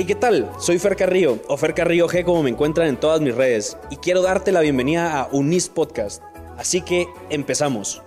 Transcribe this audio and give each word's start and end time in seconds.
Hey, 0.00 0.04
¿qué 0.04 0.14
tal? 0.14 0.48
Soy 0.60 0.78
Fer 0.78 0.94
Carrillo, 0.94 1.40
o 1.48 1.56
Fer 1.56 1.74
Carrillo 1.74 2.06
G 2.06 2.22
como 2.22 2.44
me 2.44 2.50
encuentran 2.50 2.86
en 2.86 3.00
todas 3.00 3.20
mis 3.20 3.34
redes, 3.34 3.76
y 3.90 3.96
quiero 3.96 4.22
darte 4.22 4.52
la 4.52 4.60
bienvenida 4.60 5.18
a 5.18 5.28
Unis 5.32 5.68
Podcast. 5.68 6.22
Así 6.56 6.82
que 6.82 7.08
empezamos. 7.30 8.00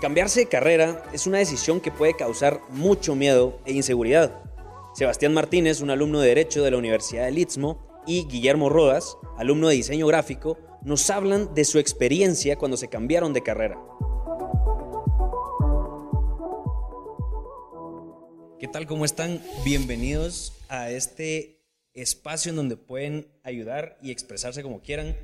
Cambiarse 0.00 0.38
de 0.38 0.46
carrera 0.46 1.02
es 1.12 1.26
una 1.26 1.38
decisión 1.38 1.80
que 1.80 1.90
puede 1.90 2.14
causar 2.14 2.60
mucho 2.68 3.16
miedo 3.16 3.58
e 3.64 3.72
inseguridad. 3.72 4.40
Sebastián 4.94 5.34
Martínez, 5.34 5.80
un 5.80 5.90
alumno 5.90 6.20
de 6.20 6.28
Derecho 6.28 6.62
de 6.62 6.70
la 6.70 6.78
Universidad 6.78 7.24
del 7.24 7.38
Istmo, 7.38 7.84
y 8.06 8.28
Guillermo 8.28 8.68
Rodas, 8.68 9.16
alumno 9.36 9.66
de 9.66 9.74
Diseño 9.74 10.06
Gráfico, 10.06 10.58
nos 10.84 11.10
hablan 11.10 11.52
de 11.56 11.64
su 11.64 11.80
experiencia 11.80 12.54
cuando 12.54 12.76
se 12.76 12.86
cambiaron 12.86 13.32
de 13.32 13.42
carrera. 13.42 13.80
¿Qué 18.60 18.68
tal? 18.68 18.86
¿Cómo 18.86 19.06
están? 19.06 19.42
Bienvenidos 19.64 20.52
a 20.68 20.90
este 20.90 21.64
espacio 21.94 22.50
en 22.50 22.56
donde 22.56 22.76
pueden 22.76 23.26
ayudar 23.42 23.96
y 24.02 24.10
expresarse 24.10 24.62
como 24.62 24.82
quieran. 24.82 25.16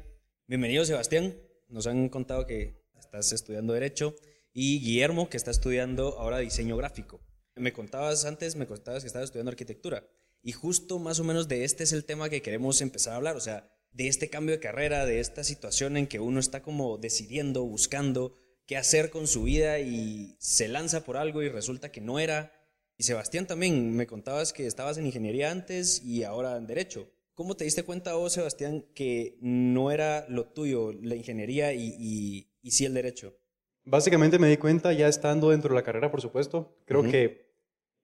Bienvenido 0.46 0.86
Sebastián, 0.86 1.36
nos 1.68 1.86
han 1.86 2.08
contado 2.08 2.46
que 2.46 2.82
estás 2.98 3.32
estudiando 3.32 3.74
Derecho 3.74 4.16
y 4.54 4.80
Guillermo 4.80 5.28
que 5.28 5.36
está 5.36 5.50
estudiando 5.50 6.18
ahora 6.18 6.38
Diseño 6.38 6.78
Gráfico. 6.78 7.20
Me 7.56 7.74
contabas 7.74 8.24
antes, 8.24 8.56
me 8.56 8.66
contabas 8.66 9.02
que 9.02 9.08
estabas 9.08 9.26
estudiando 9.26 9.50
Arquitectura 9.50 10.08
y 10.40 10.52
justo 10.52 10.98
más 10.98 11.20
o 11.20 11.24
menos 11.24 11.46
de 11.46 11.64
este 11.64 11.84
es 11.84 11.92
el 11.92 12.06
tema 12.06 12.30
que 12.30 12.40
queremos 12.40 12.80
empezar 12.80 13.12
a 13.12 13.16
hablar, 13.16 13.36
o 13.36 13.40
sea, 13.40 13.70
de 13.90 14.08
este 14.08 14.30
cambio 14.30 14.54
de 14.54 14.62
carrera, 14.62 15.04
de 15.04 15.20
esta 15.20 15.44
situación 15.44 15.98
en 15.98 16.06
que 16.06 16.20
uno 16.20 16.40
está 16.40 16.62
como 16.62 16.96
decidiendo, 16.96 17.64
buscando 17.64 18.34
qué 18.64 18.78
hacer 18.78 19.10
con 19.10 19.26
su 19.26 19.42
vida 19.42 19.78
y 19.78 20.38
se 20.40 20.68
lanza 20.68 21.04
por 21.04 21.18
algo 21.18 21.42
y 21.42 21.50
resulta 21.50 21.92
que 21.92 22.00
no 22.00 22.18
era 22.18 22.55
y 22.98 23.02
Sebastián 23.02 23.46
también, 23.46 23.94
me 23.94 24.06
contabas 24.06 24.52
que 24.52 24.66
estabas 24.66 24.96
en 24.96 25.06
ingeniería 25.06 25.50
antes 25.50 26.02
y 26.02 26.24
ahora 26.24 26.56
en 26.56 26.66
derecho. 26.66 27.10
¿Cómo 27.34 27.54
te 27.54 27.64
diste 27.64 27.84
cuenta 27.84 28.14
vos, 28.14 28.32
Sebastián, 28.32 28.86
que 28.94 29.36
no 29.42 29.90
era 29.90 30.24
lo 30.30 30.46
tuyo 30.46 30.92
la 31.02 31.14
ingeniería 31.14 31.74
y, 31.74 32.48
y, 32.62 32.70
sí 32.70 32.86
el 32.86 32.94
derecho? 32.94 33.36
Básicamente 33.84 34.38
me 34.38 34.48
di 34.48 34.56
cuenta 34.56 34.94
ya 34.94 35.06
estando 35.06 35.50
dentro 35.50 35.68
de 35.68 35.74
la 35.74 35.82
carrera, 35.82 36.10
por 36.10 36.22
supuesto. 36.22 36.78
Creo 36.86 37.02
que 37.02 37.52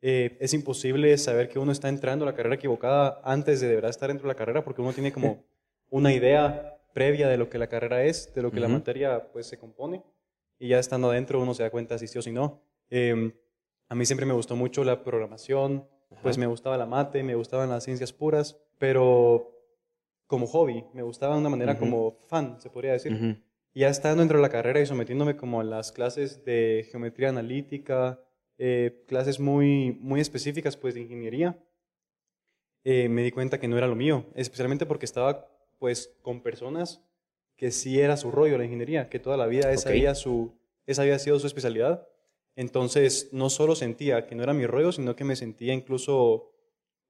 eh, 0.03 0.37
es 0.39 0.53
imposible 0.53 1.17
saber 1.17 1.49
que 1.49 1.59
uno 1.59 1.73
está 1.73 1.89
entrando 1.89 2.27
a 2.27 2.31
la 2.31 2.35
carrera 2.35 2.57
equivocada 2.57 3.23
antes 3.25 3.63
de 3.63 3.69
deberá 3.69 3.89
estar 3.89 4.09
dentro 4.09 4.29
de 4.29 4.35
la 4.35 4.39
carrera 4.39 4.63
porque 4.63 4.83
uno 4.83 4.93
tiene 4.93 5.13
como 5.13 5.47
una 5.89 6.13
idea 6.13 6.79
previa 6.93 7.29
de 7.29 7.39
lo 7.39 7.49
que 7.49 7.57
la 7.57 7.69
carrera 7.69 8.05
es, 8.05 8.35
de 8.35 8.43
lo 8.43 8.51
que 8.51 8.61
la 8.61 8.69
materia 8.69 9.33
pues 9.33 9.47
se 9.47 9.59
compone 9.59 10.03
y 10.59 10.69
ya 10.69 10.79
estando 10.79 11.11
adentro 11.11 11.41
uno 11.41 11.55
se 11.55 11.63
da 11.63 11.71
cuenta 11.71 11.99
si 11.99 12.07
sí 12.07 12.19
o 12.19 12.23
si 12.23 12.33
no. 12.33 12.63
Eh, 12.91 13.33
a 13.93 13.95
mí 13.95 14.07
siempre 14.07 14.25
me 14.25 14.33
gustó 14.33 14.57
mucho 14.57 14.85
la 14.85 15.05
programación, 15.05 15.87
pues 16.23 16.39
me 16.39 16.47
gustaba 16.47 16.79
la 16.79 16.87
mate, 16.87 17.23
me 17.23 17.35
gustaban 17.35 17.69
las 17.69 17.85
ciencias 17.85 18.11
puras, 18.11 18.59
pero 18.79 19.53
como 20.27 20.47
hobby, 20.47 20.83
me 20.95 21.03
gustaba 21.03 21.35
de 21.35 21.43
una 21.43 21.51
manera 21.51 21.79
como 21.79 22.17
fan, 22.27 22.59
se 22.59 22.71
podría 22.71 22.93
decir. 22.93 23.43
Ya 23.75 23.91
estando 23.91 24.21
dentro 24.21 24.39
de 24.39 24.43
la 24.43 24.49
carrera 24.49 24.81
y 24.81 24.87
sometiéndome 24.87 25.37
como 25.37 25.61
a 25.61 25.65
las 25.65 25.93
clases 25.93 26.43
de 26.43 26.89
geometría 26.91 27.29
analítica, 27.29 28.19
eh, 28.57 29.05
clases 29.09 29.39
muy, 29.39 29.93
muy 30.01 30.23
específicas 30.23 30.75
pues 30.79 30.95
de 30.95 31.03
ingeniería, 31.03 31.63
eh, 32.85 33.11
me 33.11 33.23
di 33.23 33.31
cuenta 33.31 33.61
que 33.61 33.69
no 33.69 33.77
era 33.77 33.89
lo 33.89 33.95
mío, 33.95 34.25
especialmente 34.35 34.87
porque 34.87 35.05
estaba 35.05 35.51
pues 35.79 36.17
con 36.23 36.41
personas 36.41 37.05
que 37.57 37.71
sí 37.71 38.01
era 38.01 38.17
su 38.17 38.31
rollo 38.31 38.57
la 38.57 38.65
ingeniería, 38.65 39.11
que 39.11 39.19
toda 39.19 39.37
la 39.37 39.45
vida 39.45 39.71
esa, 39.71 39.91
había, 39.91 40.15
su, 40.15 40.55
esa 40.87 41.03
había 41.03 41.19
sido 41.19 41.39
su 41.39 41.47
especialidad 41.47 42.09
entonces, 42.55 43.31
no 43.33 43.51
solo 43.51 43.75
sentía 43.75 44.27
que 44.27 44.35
no 44.35 44.43
era 44.43 44.53
mi 44.53 44.67
rollo, 44.67 44.93
sino 44.93 45.17
que 45.17 45.25
me 45.25 45.37
sentía 45.37 45.73
incluso, 45.73 46.53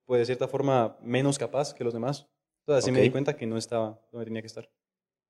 pues 0.04 0.20
de 0.20 0.26
cierta 0.26 0.48
forma, 0.48 0.98
menos 1.02 1.38
capaz 1.38 1.74
que 1.74 1.84
los 1.84 1.94
demás. 1.94 2.28
Entonces, 2.60 2.84
así 2.84 2.92
me 2.92 3.00
di 3.00 3.10
cuenta 3.10 3.36
que 3.36 3.46
no 3.46 3.56
estaba 3.56 4.00
donde 4.12 4.26
tenía 4.26 4.42
que 4.42 4.46
estar. 4.46 4.70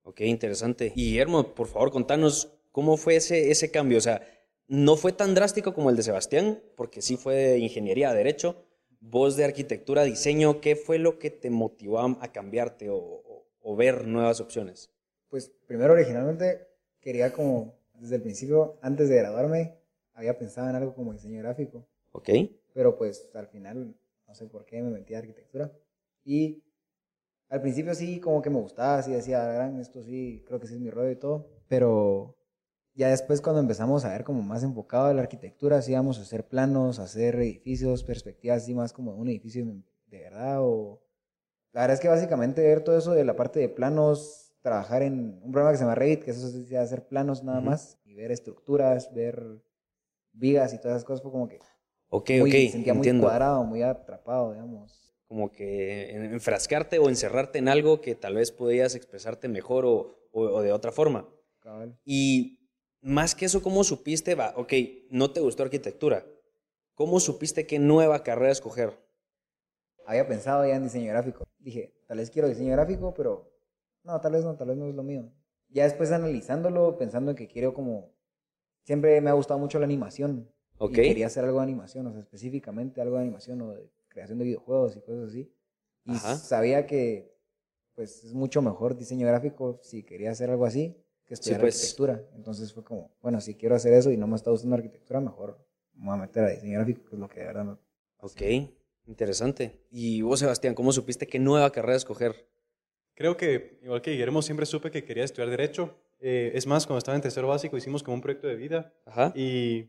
Ok, 0.02 0.20
interesante. 0.22 0.92
Y 0.94 1.10
Guillermo, 1.10 1.54
por 1.54 1.66
favor, 1.66 1.90
contanos 1.90 2.52
cómo 2.72 2.96
fue 2.96 3.16
ese, 3.16 3.50
ese 3.50 3.70
cambio. 3.70 3.98
O 3.98 4.02
sea, 4.02 4.22
no 4.66 4.96
fue 4.96 5.12
tan 5.12 5.34
drástico 5.34 5.72
como 5.72 5.88
el 5.88 5.96
de 5.96 6.02
Sebastián, 6.02 6.62
porque 6.76 7.00
sí 7.00 7.16
fue 7.16 7.34
de 7.34 7.58
ingeniería 7.58 8.10
a 8.10 8.14
derecho. 8.14 8.66
Vos 9.00 9.36
de 9.36 9.44
arquitectura, 9.44 10.04
diseño, 10.04 10.60
¿qué 10.60 10.76
fue 10.76 10.98
lo 10.98 11.18
que 11.18 11.30
te 11.30 11.50
motivó 11.50 12.00
a 12.00 12.32
cambiarte 12.32 12.90
o, 12.90 13.48
o 13.60 13.76
ver 13.76 14.06
nuevas 14.06 14.40
opciones? 14.40 14.90
Pues 15.28 15.50
primero, 15.66 15.94
originalmente, 15.94 16.68
quería 17.00 17.32
como, 17.32 17.74
desde 17.94 18.16
el 18.16 18.22
principio, 18.22 18.78
antes 18.82 19.08
de 19.08 19.16
graduarme, 19.16 19.81
había 20.14 20.38
pensado 20.38 20.68
en 20.68 20.76
algo 20.76 20.94
como 20.94 21.12
diseño 21.12 21.38
gráfico. 21.40 21.86
Ok. 22.12 22.30
Pero 22.74 22.96
pues 22.96 23.30
al 23.34 23.48
final, 23.48 23.94
no 24.26 24.34
sé 24.34 24.46
por 24.46 24.64
qué, 24.64 24.82
me 24.82 24.90
metí 24.90 25.14
a 25.14 25.18
arquitectura. 25.18 25.72
Y 26.24 26.62
al 27.48 27.60
principio 27.60 27.94
sí, 27.94 28.20
como 28.20 28.40
que 28.40 28.50
me 28.50 28.60
gustaba, 28.60 29.02
sí 29.02 29.12
decía, 29.12 29.44
gran, 29.44 29.78
esto 29.78 30.02
sí, 30.02 30.42
creo 30.46 30.58
que 30.58 30.66
sí 30.66 30.74
es 30.74 30.80
mi 30.80 30.90
rollo 30.90 31.10
y 31.10 31.16
todo. 31.16 31.48
Pero 31.68 32.36
ya 32.94 33.08
después 33.08 33.40
cuando 33.40 33.60
empezamos 33.60 34.04
a 34.04 34.10
ver 34.10 34.24
como 34.24 34.42
más 34.42 34.62
enfocado 34.62 35.06
a 35.06 35.14
la 35.14 35.22
arquitectura, 35.22 35.82
sí 35.82 35.92
íbamos 35.92 36.18
a 36.18 36.22
hacer 36.22 36.46
planos, 36.46 36.98
a 36.98 37.04
hacer 37.04 37.36
edificios, 37.36 38.04
perspectivas 38.04 38.62
así 38.62 38.74
más 38.74 38.92
como 38.92 39.14
un 39.14 39.28
edificio 39.28 39.64
de 40.06 40.18
verdad 40.18 40.58
o... 40.60 41.00
La 41.72 41.80
verdad 41.80 41.94
es 41.94 42.00
que 42.00 42.08
básicamente 42.08 42.60
ver 42.60 42.84
todo 42.84 42.98
eso 42.98 43.12
de 43.12 43.24
la 43.24 43.34
parte 43.34 43.58
de 43.58 43.70
planos, 43.70 44.52
trabajar 44.60 45.02
en 45.02 45.40
un 45.42 45.52
programa 45.52 45.72
que 45.72 45.78
se 45.78 45.84
llama 45.84 45.94
Revit, 45.94 46.22
que 46.22 46.32
eso 46.32 46.46
es 46.46 46.72
hacer 46.74 47.06
planos 47.08 47.42
nada 47.42 47.62
más, 47.62 47.98
y 48.04 48.14
ver 48.14 48.30
estructuras, 48.30 49.14
ver 49.14 49.62
vigas 50.32 50.72
y 50.74 50.78
todas 50.78 50.96
esas 50.96 51.04
cosas, 51.04 51.22
fue 51.22 51.30
como 51.30 51.48
que... 51.48 51.58
Ok, 52.08 52.30
muy, 52.40 52.50
ok, 52.50 52.72
sentía 52.72 52.94
muy 52.94 53.20
cuadrado, 53.20 53.64
muy 53.64 53.82
atrapado, 53.82 54.52
digamos. 54.52 55.14
Como 55.26 55.50
que 55.50 56.10
enfrascarte 56.14 56.98
o 56.98 57.08
encerrarte 57.08 57.58
en 57.58 57.68
algo 57.68 58.00
que 58.02 58.14
tal 58.14 58.34
vez 58.34 58.52
podías 58.52 58.94
expresarte 58.94 59.48
mejor 59.48 59.86
o, 59.86 60.28
o, 60.30 60.60
de 60.60 60.72
otra 60.72 60.92
forma. 60.92 61.26
Y 62.04 62.68
más 63.00 63.34
que 63.34 63.46
eso, 63.46 63.62
¿cómo 63.62 63.82
supiste, 63.82 64.34
va, 64.34 64.52
ok, 64.56 64.72
no 65.10 65.32
te 65.32 65.40
gustó 65.40 65.62
arquitectura? 65.62 66.26
¿Cómo 66.94 67.18
supiste 67.18 67.66
qué 67.66 67.78
nueva 67.78 68.22
carrera 68.22 68.52
escoger? 68.52 68.92
Había 70.04 70.26
pensado 70.26 70.66
ya 70.66 70.76
en 70.76 70.82
diseño 70.82 71.10
gráfico. 71.10 71.44
Dije, 71.58 71.94
tal 72.06 72.18
vez 72.18 72.30
quiero 72.30 72.48
diseño 72.48 72.72
gráfico, 72.72 73.14
pero 73.14 73.50
no, 74.04 74.20
tal 74.20 74.32
vez 74.32 74.44
no, 74.44 74.56
tal 74.56 74.68
vez 74.68 74.76
no 74.76 74.86
es 74.86 74.94
lo 74.94 75.02
mío. 75.02 75.32
Ya 75.68 75.84
después 75.84 76.12
analizándolo, 76.12 76.98
pensando 76.98 77.30
en 77.30 77.36
que 77.36 77.48
quiero 77.48 77.72
como 77.72 78.12
siempre 78.82 79.20
me 79.20 79.30
ha 79.30 79.34
gustado 79.34 79.58
mucho 79.58 79.78
la 79.78 79.84
animación. 79.84 80.48
Y 80.80 80.92
quería 80.92 81.26
hacer 81.26 81.44
algo 81.44 81.58
de 81.58 81.64
animación, 81.64 82.08
o 82.08 82.12
sea, 82.12 82.20
específicamente 82.20 83.00
algo 83.00 83.14
de 83.16 83.22
animación 83.22 83.60
o 83.62 83.70
de 83.70 83.88
creación 84.08 84.38
de 84.38 84.44
videojuegos 84.44 84.96
y 84.96 85.00
cosas 85.00 85.28
así. 85.28 85.52
Y 86.04 86.16
sabía 86.16 86.86
que 86.86 87.32
pues 87.94 88.24
es 88.24 88.34
mucho 88.34 88.62
mejor 88.62 88.96
diseño 88.96 89.26
gráfico 89.26 89.78
si 89.82 90.02
quería 90.02 90.30
hacer 90.30 90.50
algo 90.50 90.64
así 90.64 90.96
que 91.24 91.34
estudiar 91.34 91.60
pues. 91.60 91.76
arquitectura. 91.76 92.24
Entonces 92.34 92.72
fue 92.72 92.82
como, 92.82 93.14
bueno, 93.20 93.40
si 93.40 93.54
quiero 93.54 93.74
hacer 93.74 93.92
eso 93.92 94.10
y 94.10 94.16
no 94.16 94.26
me 94.26 94.36
está 94.36 94.50
gustando 94.50 94.76
arquitectura, 94.76 95.20
mejor 95.20 95.64
me 95.94 96.06
voy 96.06 96.14
a 96.14 96.22
meter 96.22 96.44
a 96.44 96.50
diseño 96.50 96.78
gráfico, 96.78 97.04
que 97.04 97.14
es 97.14 97.20
lo 97.20 97.28
que 97.28 97.40
de 97.40 97.46
verdad 97.46 97.64
no. 97.64 97.78
Ok, 98.18 98.42
interesante. 99.06 99.84
Y 99.90 100.22
vos, 100.22 100.40
Sebastián, 100.40 100.74
¿cómo 100.74 100.92
supiste 100.92 101.26
qué 101.26 101.38
nueva 101.38 101.70
carrera 101.70 101.96
escoger? 101.96 102.48
Creo 103.14 103.36
que, 103.36 103.78
igual 103.82 104.00
que 104.00 104.12
Guillermo, 104.12 104.42
siempre 104.42 104.66
supe 104.66 104.90
que 104.90 105.04
quería 105.04 105.24
estudiar 105.24 105.50
Derecho. 105.50 105.94
Eh, 106.24 106.52
es 106.54 106.68
más, 106.68 106.86
cuando 106.86 106.98
estaba 106.98 107.16
en 107.16 107.22
tercero 107.22 107.48
básico 107.48 107.76
hicimos 107.76 108.02
como 108.02 108.14
un 108.14 108.20
proyecto 108.20 108.46
de 108.46 108.54
vida. 108.54 108.94
Y 109.34 109.88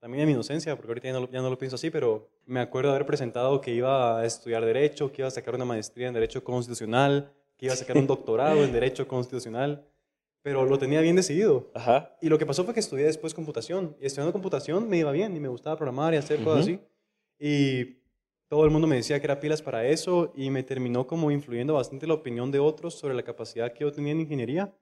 también 0.00 0.22
en 0.22 0.28
mi 0.28 0.32
inocencia, 0.32 0.74
porque 0.74 0.90
ahorita 0.90 1.08
ya 1.08 1.42
no, 1.42 1.50
lo, 1.50 1.58
pienso 1.58 1.76
así, 1.76 1.90
pero 1.90 2.30
me 2.46 2.60
acuerdo 2.60 2.90
haber 2.90 3.04
presentado 3.04 3.60
que 3.60 3.72
iba 3.72 4.18
a 4.18 4.24
estudiar 4.24 4.64
Derecho, 4.64 5.12
que 5.12 5.22
iba 5.22 5.28
a 5.28 5.30
sacar 5.30 5.54
una 5.54 5.66
maestría 5.66 6.08
en 6.08 6.14
Derecho 6.14 6.42
Constitucional, 6.42 7.30
que 7.58 7.66
iba 7.66 7.74
a 7.74 7.76
sacar 7.76 7.98
un 7.98 8.06
doctorado 8.06 8.64
en 8.64 8.72
Derecho 8.72 9.06
Constitucional, 9.06 9.86
pero 10.40 10.64
lo 10.64 10.78
tenía 10.78 11.02
bien 11.02 11.16
decidido. 11.16 11.70
Ajá. 11.74 12.16
Y 12.22 12.30
lo 12.30 12.38
que 12.38 12.46
pasó 12.46 12.64
fue 12.64 12.72
que 12.72 12.80
estudié 12.80 13.04
después 13.04 13.34
computación, 13.34 13.94
y 14.00 14.06
estudiando 14.06 14.32
computación 14.32 14.88
me 14.88 14.96
iba 14.96 15.12
bien, 15.12 15.36
y 15.36 15.40
me 15.40 15.48
gustaba 15.48 15.76
programar 15.76 16.14
y 16.14 16.16
hacer 16.16 16.42
cosas 16.42 16.62
así. 16.62 16.80
Y 17.38 17.98
todo 18.48 18.64
el 18.64 18.70
mundo 18.70 18.86
me 18.86 18.96
decía 18.96 19.20
que 19.20 19.26
era 19.26 19.38
pilas 19.38 19.60
para 19.60 19.84
eso, 19.86 20.32
y 20.34 20.48
me 20.48 20.62
terminó 20.62 21.06
como 21.06 21.30
influyendo 21.30 21.74
bastante 21.74 22.06
la 22.06 22.14
opinión 22.14 22.50
de 22.50 22.58
otros 22.58 22.94
sobre 22.94 23.14
la 23.14 23.22
capacidad 23.22 23.70
que 23.74 23.80
yo 23.80 23.92
tenía 23.92 24.12
en 24.12 24.20
ingeniería 24.20 24.72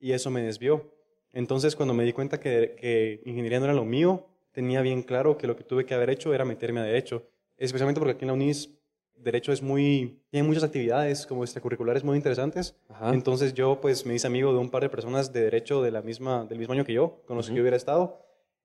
y 0.00 0.12
eso 0.12 0.30
me 0.30 0.42
desvió. 0.42 0.92
Entonces, 1.32 1.76
cuando 1.76 1.94
me 1.94 2.04
di 2.04 2.12
cuenta 2.12 2.40
que, 2.40 3.20
ingeniería 3.24 3.60
no 3.60 3.66
era 3.66 3.74
lo 3.74 3.84
mío, 3.84 4.26
tenía 4.52 4.80
bien 4.80 5.02
claro 5.02 5.36
que 5.36 5.46
lo 5.46 5.56
que 5.56 5.62
tuve 5.62 5.86
que 5.86 5.94
haber 5.94 6.10
hecho 6.10 6.34
era 6.34 6.44
meterme 6.44 6.80
a 6.80 6.84
derecho, 6.84 7.28
especialmente 7.56 8.00
porque 8.00 8.14
aquí 8.14 8.24
en 8.24 8.28
la 8.28 8.34
UNIS 8.34 8.70
derecho 9.16 9.52
es 9.52 9.60
muy 9.60 10.18
tiene 10.30 10.48
muchas 10.48 10.64
actividades 10.64 11.26
como 11.26 11.44
extracurriculares 11.44 12.02
muy 12.02 12.16
interesantes. 12.16 12.74
Entonces, 13.12 13.54
yo 13.54 13.80
pues 13.80 14.06
me 14.06 14.14
hice 14.14 14.26
amigo 14.26 14.52
de 14.52 14.58
un 14.58 14.70
par 14.70 14.82
de 14.82 14.88
personas 14.88 15.32
de 15.32 15.42
derecho 15.42 15.82
de 15.82 15.90
la 15.90 16.02
misma 16.02 16.46
del 16.46 16.58
mismo 16.58 16.74
año 16.74 16.84
que 16.84 16.94
yo, 16.94 17.22
con 17.26 17.36
los 17.36 17.48
que 17.48 17.54
yo 17.54 17.60
hubiera 17.60 17.76
estado 17.76 18.18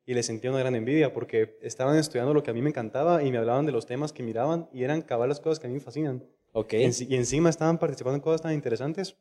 y 0.06 0.14
les 0.14 0.26
sentía 0.26 0.52
una 0.52 0.60
gran 0.60 0.76
envidia 0.76 1.14
porque 1.14 1.58
estaban 1.62 1.98
estudiando 1.98 2.34
lo 2.34 2.44
que 2.44 2.52
a 2.52 2.54
mí 2.54 2.62
me 2.62 2.70
encantaba 2.70 3.24
y 3.24 3.32
me 3.32 3.38
hablaban 3.38 3.66
de 3.66 3.72
los 3.72 3.86
temas 3.86 4.14
que 4.14 4.24
miraban 4.24 4.70
y 4.72 4.84
eran 4.84 5.02
cabal 5.02 5.30
las 5.30 5.40
cosas 5.40 5.60
que 5.60 5.68
a 5.68 5.70
mí 5.70 5.76
me 5.76 5.82
fascinan. 5.82 6.24
Okay. 6.54 6.90
y 7.10 7.16
encima 7.16 7.50
estaban 7.50 7.78
participando 7.78 8.16
en 8.16 8.22
cosas 8.22 8.42
tan 8.42 8.54
interesantes 8.54 9.18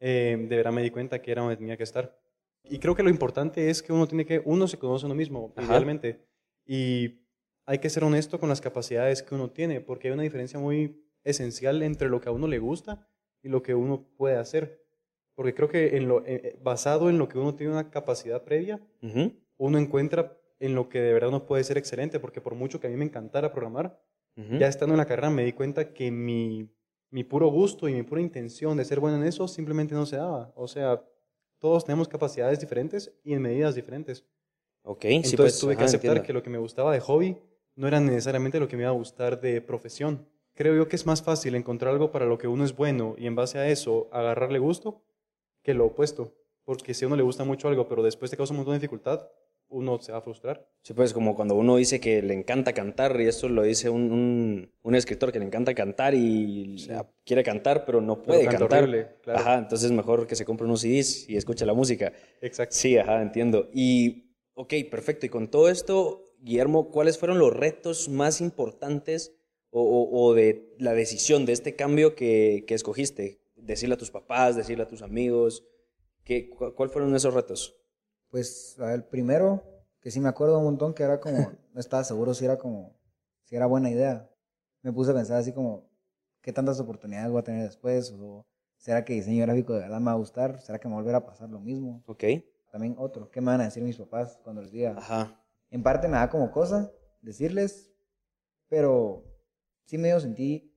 eh, 0.00 0.36
de 0.48 0.56
verdad 0.56 0.72
me 0.72 0.82
di 0.82 0.90
cuenta 0.90 1.20
que 1.22 1.32
era 1.32 1.42
donde 1.42 1.56
tenía 1.56 1.76
que 1.76 1.82
estar. 1.82 2.18
Y 2.64 2.78
creo 2.78 2.94
que 2.94 3.02
lo 3.02 3.10
importante 3.10 3.70
es 3.70 3.82
que 3.82 3.92
uno 3.92 4.08
tiene 4.08 4.26
que, 4.26 4.42
uno 4.44 4.66
se 4.66 4.78
conoce 4.78 5.06
a 5.06 5.06
uno 5.06 5.14
mismo, 5.14 5.52
realmente. 5.56 6.26
Y 6.64 7.20
hay 7.64 7.78
que 7.78 7.90
ser 7.90 8.04
honesto 8.04 8.38
con 8.38 8.48
las 8.48 8.60
capacidades 8.60 9.22
que 9.22 9.34
uno 9.34 9.50
tiene, 9.50 9.80
porque 9.80 10.08
hay 10.08 10.14
una 10.14 10.22
diferencia 10.22 10.58
muy 10.58 11.04
esencial 11.24 11.82
entre 11.82 12.08
lo 12.08 12.20
que 12.20 12.28
a 12.28 12.32
uno 12.32 12.46
le 12.46 12.58
gusta 12.58 13.08
y 13.42 13.48
lo 13.48 13.62
que 13.62 13.74
uno 13.74 14.08
puede 14.16 14.36
hacer. 14.36 14.82
Porque 15.34 15.54
creo 15.54 15.68
que 15.68 15.96
en 15.96 16.08
lo, 16.08 16.24
eh, 16.24 16.40
eh, 16.42 16.58
basado 16.62 17.08
en 17.10 17.18
lo 17.18 17.28
que 17.28 17.38
uno 17.38 17.54
tiene 17.54 17.72
una 17.72 17.90
capacidad 17.90 18.42
previa, 18.42 18.80
uno 19.58 19.78
encuentra 19.78 20.36
en 20.58 20.74
lo 20.74 20.88
que 20.88 21.00
de 21.00 21.12
verdad 21.12 21.28
uno 21.28 21.46
puede 21.46 21.62
ser 21.64 21.78
excelente, 21.78 22.18
porque 22.18 22.40
por 22.40 22.54
mucho 22.54 22.80
que 22.80 22.86
a 22.86 22.90
mí 22.90 22.96
me 22.96 23.04
encantara 23.04 23.52
programar, 23.52 24.00
ya 24.58 24.68
estando 24.68 24.94
en 24.94 24.98
la 24.98 25.06
carrera 25.06 25.30
me 25.30 25.44
di 25.44 25.52
cuenta 25.52 25.94
que 25.94 26.10
mi, 26.10 26.68
mi 27.10 27.24
puro 27.24 27.48
gusto 27.48 27.88
y 27.88 27.94
mi 27.94 28.02
pura 28.02 28.20
intención 28.20 28.76
de 28.76 28.84
ser 28.84 29.00
bueno 29.00 29.16
en 29.16 29.24
eso 29.24 29.48
simplemente 29.48 29.94
no 29.94 30.06
se 30.06 30.16
daba. 30.16 30.52
O 30.56 30.68
sea, 30.68 31.02
todos 31.58 31.84
tenemos 31.84 32.08
capacidades 32.08 32.60
diferentes 32.60 33.12
y 33.24 33.32
en 33.32 33.42
medidas 33.42 33.74
diferentes. 33.74 34.24
Ok, 34.82 35.04
Entonces 35.06 35.36
pues, 35.36 35.58
tuve 35.58 35.76
que 35.76 35.84
aceptar 35.84 36.10
entiendo. 36.10 36.26
que 36.26 36.32
lo 36.32 36.42
que 36.42 36.50
me 36.50 36.58
gustaba 36.58 36.92
de 36.92 37.00
hobby 37.00 37.38
no 37.74 37.88
era 37.88 38.00
necesariamente 38.00 38.60
lo 38.60 38.68
que 38.68 38.76
me 38.76 38.82
iba 38.82 38.90
a 38.90 38.94
gustar 38.94 39.40
de 39.40 39.60
profesión. 39.60 40.26
Creo 40.54 40.74
yo 40.74 40.88
que 40.88 40.96
es 40.96 41.06
más 41.06 41.22
fácil 41.22 41.54
encontrar 41.54 41.92
algo 41.92 42.10
para 42.10 42.24
lo 42.24 42.38
que 42.38 42.48
uno 42.48 42.64
es 42.64 42.74
bueno 42.74 43.14
y 43.18 43.26
en 43.26 43.34
base 43.34 43.58
a 43.58 43.68
eso 43.68 44.08
agarrarle 44.12 44.58
gusto 44.58 45.02
que 45.62 45.74
lo 45.74 45.86
opuesto. 45.86 46.34
Porque 46.64 46.94
si 46.94 47.04
a 47.04 47.08
uno 47.08 47.16
le 47.16 47.22
gusta 47.22 47.44
mucho 47.44 47.68
algo, 47.68 47.88
pero 47.88 48.02
después 48.02 48.30
te 48.30 48.36
causa 48.36 48.52
un 48.52 48.58
montón 48.58 48.72
de 48.72 48.78
dificultad, 48.78 49.28
uno 49.68 50.00
se 50.00 50.12
va 50.12 50.18
a 50.18 50.22
frustrar. 50.22 50.68
Sí, 50.82 50.94
pues 50.94 51.12
como 51.12 51.34
cuando 51.34 51.54
uno 51.56 51.76
dice 51.76 51.98
que 52.00 52.22
le 52.22 52.34
encanta 52.34 52.72
cantar, 52.72 53.20
y 53.20 53.26
esto 53.26 53.48
lo 53.48 53.62
dice 53.62 53.90
un, 53.90 54.12
un, 54.12 54.72
un 54.82 54.94
escritor 54.94 55.32
que 55.32 55.38
le 55.40 55.44
encanta 55.44 55.74
cantar 55.74 56.14
y 56.14 56.78
Sí. 56.78 56.90
quiere 57.24 57.42
cantar, 57.42 57.84
pero 57.84 58.00
no 58.00 58.22
puede 58.22 58.44
canta 58.44 58.58
cantar. 58.60 58.82
horrible, 58.84 59.08
claro. 59.22 59.40
Ajá, 59.40 59.58
entonces 59.58 59.90
mejor 59.90 60.26
que 60.26 60.36
se 60.36 60.44
compre 60.44 60.66
unos 60.66 60.80
CDs 60.82 61.28
y 61.28 61.36
escuche 61.36 61.66
la 61.66 61.74
música. 61.74 62.12
Exacto. 62.40 62.74
Sí, 62.76 62.96
ajá, 62.96 63.20
entiendo. 63.22 63.68
Y, 63.74 64.30
ok, 64.54 64.72
perfecto. 64.90 65.26
Y 65.26 65.28
con 65.28 65.48
todo 65.48 65.68
esto, 65.68 66.22
Guillermo, 66.40 66.90
¿cuáles 66.90 67.18
fueron 67.18 67.38
los 67.40 67.52
retos 67.52 68.08
más 68.08 68.40
importantes 68.40 69.34
o, 69.70 69.82
o- 69.82 70.22
o 70.28 70.34
de 70.34 70.72
la 70.78 70.92
decisión 70.94 71.44
de 71.46 71.52
este 71.54 71.74
cambio 71.74 72.14
que, 72.14 72.64
que 72.68 72.74
escogiste? 72.74 73.40
Decirle 73.56 73.94
a 73.96 73.98
tus 73.98 74.12
papás, 74.12 74.54
decirle 74.54 74.84
a 74.84 74.88
tus 74.88 75.02
amigos. 75.02 75.64
¿qué, 76.22 76.48
cu- 76.50 76.74
¿Cuáles 76.74 76.92
fueron 76.92 77.14
esos 77.16 77.34
retos? 77.34 77.76
Pues 78.36 78.76
el 78.78 79.02
primero, 79.02 79.64
que 79.98 80.10
sí 80.10 80.20
me 80.20 80.28
acuerdo 80.28 80.58
un 80.58 80.64
montón, 80.66 80.92
que 80.92 81.02
era 81.02 81.20
como, 81.20 81.52
no 81.72 81.80
estaba 81.80 82.04
seguro 82.04 82.34
si 82.34 82.44
era 82.44 82.58
como, 82.58 82.94
si 83.44 83.56
era 83.56 83.64
buena 83.64 83.88
idea. 83.88 84.30
Me 84.82 84.92
puse 84.92 85.12
a 85.12 85.14
pensar 85.14 85.38
así 85.38 85.54
como, 85.54 85.88
¿qué 86.42 86.52
tantas 86.52 86.78
oportunidades 86.78 87.30
voy 87.30 87.40
a 87.40 87.44
tener 87.44 87.62
después? 87.62 88.12
¿O 88.12 88.44
será 88.76 89.06
que 89.06 89.14
diseño 89.14 89.40
gráfico 89.46 89.72
de 89.72 89.80
verdad 89.80 90.00
me 90.00 90.04
va 90.04 90.12
a 90.12 90.16
gustar? 90.16 90.60
¿Será 90.60 90.78
que 90.78 90.86
me 90.86 90.92
va 90.92 91.00
a 91.00 91.02
volver 91.02 91.14
a 91.14 91.24
pasar 91.24 91.48
lo 91.48 91.60
mismo? 91.60 92.02
Ok. 92.04 92.24
También 92.70 92.94
otro, 92.98 93.30
¿qué 93.30 93.40
me 93.40 93.46
van 93.46 93.62
a 93.62 93.64
decir 93.64 93.82
mis 93.82 93.96
papás 93.96 94.38
cuando 94.44 94.60
les 94.60 94.70
diga? 94.70 94.94
Ajá. 94.98 95.42
En 95.70 95.82
parte 95.82 96.06
me 96.06 96.18
da 96.18 96.28
como 96.28 96.50
cosa 96.50 96.92
decirles, 97.22 97.90
pero 98.68 99.24
sí 99.86 99.96
medio 99.96 100.20
sentí 100.20 100.76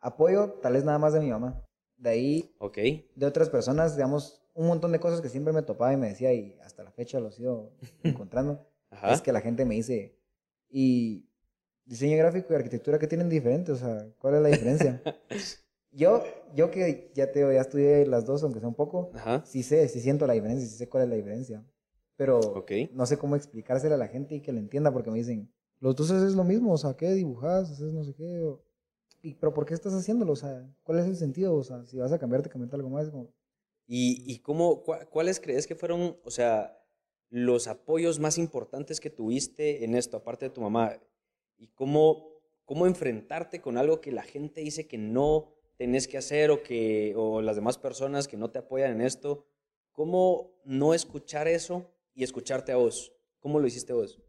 apoyo, 0.00 0.54
tal 0.54 0.72
vez 0.72 0.82
nada 0.84 0.98
más 0.98 1.12
de 1.12 1.20
mi 1.20 1.30
mamá. 1.30 1.64
De 1.98 2.10
ahí 2.10 2.56
Ok. 2.58 2.78
de 3.14 3.26
otras 3.26 3.48
personas, 3.48 3.94
digamos, 3.94 4.43
un 4.54 4.66
montón 4.68 4.92
de 4.92 5.00
cosas 5.00 5.20
que 5.20 5.28
siempre 5.28 5.52
me 5.52 5.62
topaba 5.62 5.92
y 5.92 5.96
me 5.96 6.08
decía, 6.08 6.32
y 6.32 6.56
hasta 6.64 6.84
la 6.84 6.90
fecha 6.92 7.20
lo 7.20 7.30
sigo 7.30 7.72
encontrando, 8.02 8.66
Ajá. 8.90 9.12
es 9.12 9.20
que 9.22 9.32
la 9.32 9.40
gente 9.40 9.64
me 9.64 9.74
dice, 9.74 10.16
y 10.70 11.28
diseño 11.84 12.16
gráfico 12.16 12.52
y 12.52 12.56
arquitectura, 12.56 12.98
¿qué 12.98 13.06
tienen 13.06 13.28
diferente? 13.28 13.72
O 13.72 13.76
sea, 13.76 14.08
¿cuál 14.18 14.36
es 14.36 14.42
la 14.42 14.48
diferencia? 14.48 15.02
yo, 15.92 16.22
yo 16.54 16.70
que 16.70 17.10
ya 17.14 17.30
te 17.32 17.40
ya 17.40 17.60
estudié 17.60 18.06
las 18.06 18.24
dos, 18.24 18.42
aunque 18.42 18.60
sea 18.60 18.68
un 18.68 18.74
poco, 18.74 19.10
Ajá. 19.14 19.42
sí 19.44 19.62
sé, 19.62 19.88
sí 19.88 20.00
siento 20.00 20.26
la 20.26 20.34
diferencia, 20.34 20.66
sí 20.68 20.76
sé 20.76 20.88
cuál 20.88 21.04
es 21.04 21.08
la 21.10 21.16
diferencia, 21.16 21.64
pero 22.16 22.64
no 22.92 23.06
sé 23.06 23.18
cómo 23.18 23.36
explicársela 23.36 23.96
a 23.96 23.98
la 23.98 24.08
gente 24.08 24.36
y 24.36 24.40
que 24.40 24.52
lo 24.52 24.58
entienda, 24.58 24.92
porque 24.92 25.10
me 25.10 25.18
dicen, 25.18 25.52
los 25.80 25.96
dos 25.96 26.10
haces 26.10 26.34
lo 26.34 26.44
mismo, 26.44 26.72
o 26.72 26.78
sea, 26.78 26.94
¿qué 26.94 27.10
dibujas? 27.12 27.70
Haces 27.70 27.92
no 27.92 28.04
sé 28.04 28.14
qué, 28.14 28.40
o- 28.40 28.62
y, 29.22 29.34
pero 29.34 29.52
¿por 29.54 29.64
qué 29.66 29.74
estás 29.74 29.94
haciéndolo? 29.94 30.32
O 30.32 30.36
sea, 30.36 30.66
¿cuál 30.82 30.98
es 30.98 31.06
el 31.06 31.16
sentido? 31.16 31.54
O 31.56 31.62
sea, 31.64 31.84
si 31.84 31.98
vas 31.98 32.12
a 32.12 32.18
cambiarte, 32.18 32.48
cambiarte 32.50 32.76
algo 32.76 32.90
más, 32.90 33.08
como, 33.10 33.32
¿Y, 33.86 34.38
cómo, 34.38 34.82
cuáles 35.10 35.40
crees 35.40 35.66
que 35.66 35.74
fueron, 35.74 36.16
o 36.24 36.30
sea, 36.30 36.78
los 37.28 37.66
apoyos 37.68 38.18
más 38.18 38.38
importantes 38.38 38.98
que 39.00 39.10
tuviste 39.10 39.84
en 39.84 39.94
esto, 39.94 40.16
aparte 40.16 40.46
de 40.46 40.50
tu 40.50 40.60
mamá? 40.62 40.98
¿Y 41.58 41.68
cómo, 41.68 42.40
cómo 42.64 42.86
enfrentarte 42.86 43.60
con 43.60 43.76
algo 43.76 44.00
que 44.00 44.12
la 44.12 44.22
gente 44.22 44.62
dice 44.62 44.86
que 44.86 44.96
no 44.98 45.52
tenés 45.76 46.08
que 46.08 46.16
hacer 46.16 46.50
o, 46.50 46.62
que, 46.62 47.12
o 47.16 47.42
las 47.42 47.56
demás 47.56 47.76
personas 47.76 48.26
que 48.26 48.36
no 48.36 48.50
te 48.50 48.58
apoyan 48.60 48.92
en 48.92 49.00
esto? 49.02 49.46
¿Cómo 49.92 50.60
no 50.64 50.94
escuchar 50.94 51.46
eso 51.46 51.90
y 52.14 52.24
escucharte 52.24 52.72
a 52.72 52.76
vos? 52.76 53.12
¿Cómo 53.40 53.60
lo 53.60 53.66
hiciste 53.66 53.92
vos? 53.92 54.20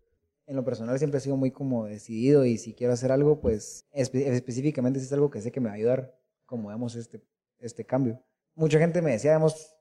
en 0.47 0.55
lo 0.55 0.63
personal 0.63 0.97
siempre 0.99 1.17
he 1.17 1.21
sido 1.21 1.37
muy 1.37 1.49
como 1.49 1.85
decidido 1.85 2.45
y 2.45 2.59
si 2.59 2.75
quiero 2.75 2.93
hacer 2.93 3.11
algo, 3.11 3.41
pues 3.41 3.85
espe- 3.91 4.27
específicamente 4.27 4.99
si 4.99 5.05
es 5.07 5.13
algo 5.13 5.31
que 5.31 5.41
sé 5.41 5.51
que 5.51 5.59
me 5.59 5.69
va 5.69 5.73
a 5.73 5.77
ayudar, 5.77 6.15
como 6.45 6.69
vemos 6.69 6.95
este, 6.95 7.19
este 7.57 7.83
cambio. 7.83 8.21
Mucha 8.55 8.79
gente 8.79 9.01
me 9.01 9.11
decía, 9.11 9.31
digamos, 9.31 9.75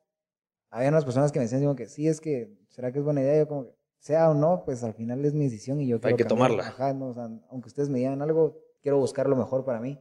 había 0.71 0.89
unas 0.89 1.05
personas 1.05 1.31
que 1.33 1.39
me 1.39 1.45
decían 1.45 1.61
digo, 1.61 1.77
que 1.77 1.87
sí, 1.87 2.09
es 2.09 2.21
que, 2.21 2.53
¿será 2.69 2.93
que 2.93 2.99
es 2.99 3.05
buena 3.05 3.21
idea? 3.23 3.39
Yo 3.39 3.49
como 3.49 3.65
que, 3.67 3.75
sea 3.99 4.31
o 4.31 4.35
no, 4.35 4.65
pues 4.65 4.83
al 4.85 4.95
final 4.95 5.25
es 5.25 5.33
mi 5.33 5.45
decisión 5.45 5.81
y 5.81 5.87
yo 5.87 6.01
quiero 6.01 6.17
que 6.17 6.25
cambiar. 6.25 6.49
tomarla. 6.51 6.69
Ajá, 6.69 6.93
no, 6.93 7.09
o 7.09 7.15
sea, 7.15 7.31
aunque 7.49 7.69
ustedes 7.69 7.89
me 7.89 7.99
digan 7.99 8.21
algo, 8.21 8.61
quiero 8.83 8.99
buscar 8.99 9.29
lo 9.29 9.37
mejor 9.37 9.65
para 9.65 9.81
mí. 9.81 9.99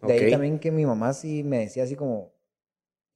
De 0.00 0.14
Ok. 0.14 0.22
ahí 0.22 0.30
también 0.30 0.58
que 0.58 0.70
mi 0.70 0.86
mamá 0.86 1.12
sí 1.12 1.42
me 1.44 1.58
decía 1.58 1.82
así 1.84 1.96
como, 1.96 2.32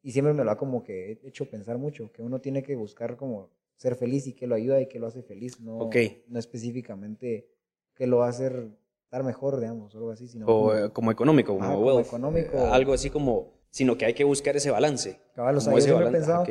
y 0.03 0.13
siempre 0.13 0.35
me 0.35 0.45
lo 0.45 0.51
ha 0.51 0.57
como 0.59 0.83
que 0.83 1.21
hecho 1.25 1.49
pensar 1.49 1.79
mucho, 1.79 2.13
que 2.13 2.23
uno 2.23 2.41
tiene 2.41 2.63
que 2.63 2.77
buscar 2.77 3.17
como 3.17 3.51
ser 3.77 3.97
feliz 3.97 4.27
y 4.27 4.35
que 4.35 4.47
lo 4.47 4.55
ayuda 4.55 4.81
y 4.81 4.87
que 4.89 4.99
lo 4.99 5.07
hace 5.07 5.23
feliz, 5.23 5.61
no, 5.61 5.79
Ok. 5.79 5.97
no 6.29 6.39
específicamente 6.39 7.49
que 7.95 8.07
lo 8.07 8.19
va 8.19 8.27
a 8.27 8.31
hacer 8.31 8.69
estar 9.05 9.25
mejor, 9.25 9.59
digamos, 9.61 9.95
o 9.95 9.99
algo 9.99 10.11
así, 10.11 10.29
sino 10.29 10.47
O 10.47 10.55
como, 10.59 10.75
eh, 10.75 10.93
como 10.93 11.11
económico, 11.13 11.55
como, 11.55 11.65
Ajá, 11.65 11.77
como 11.77 12.01
económico. 12.01 12.57
eh, 12.57 12.69
algo 12.71 12.93
así 12.93 13.09
como, 13.11 13.55
sino 13.71 13.97
que 13.99 14.05
hay 14.07 14.15
que 14.15 14.25
buscar 14.25 14.57
ese 14.57 14.71
balance. 14.71 15.21
cabal, 15.35 15.57
o 15.57 15.61
sea, 15.61 15.71
como 15.71 15.79
ese 15.79 15.93
balance. 15.93 16.19
pensado, 16.19 16.45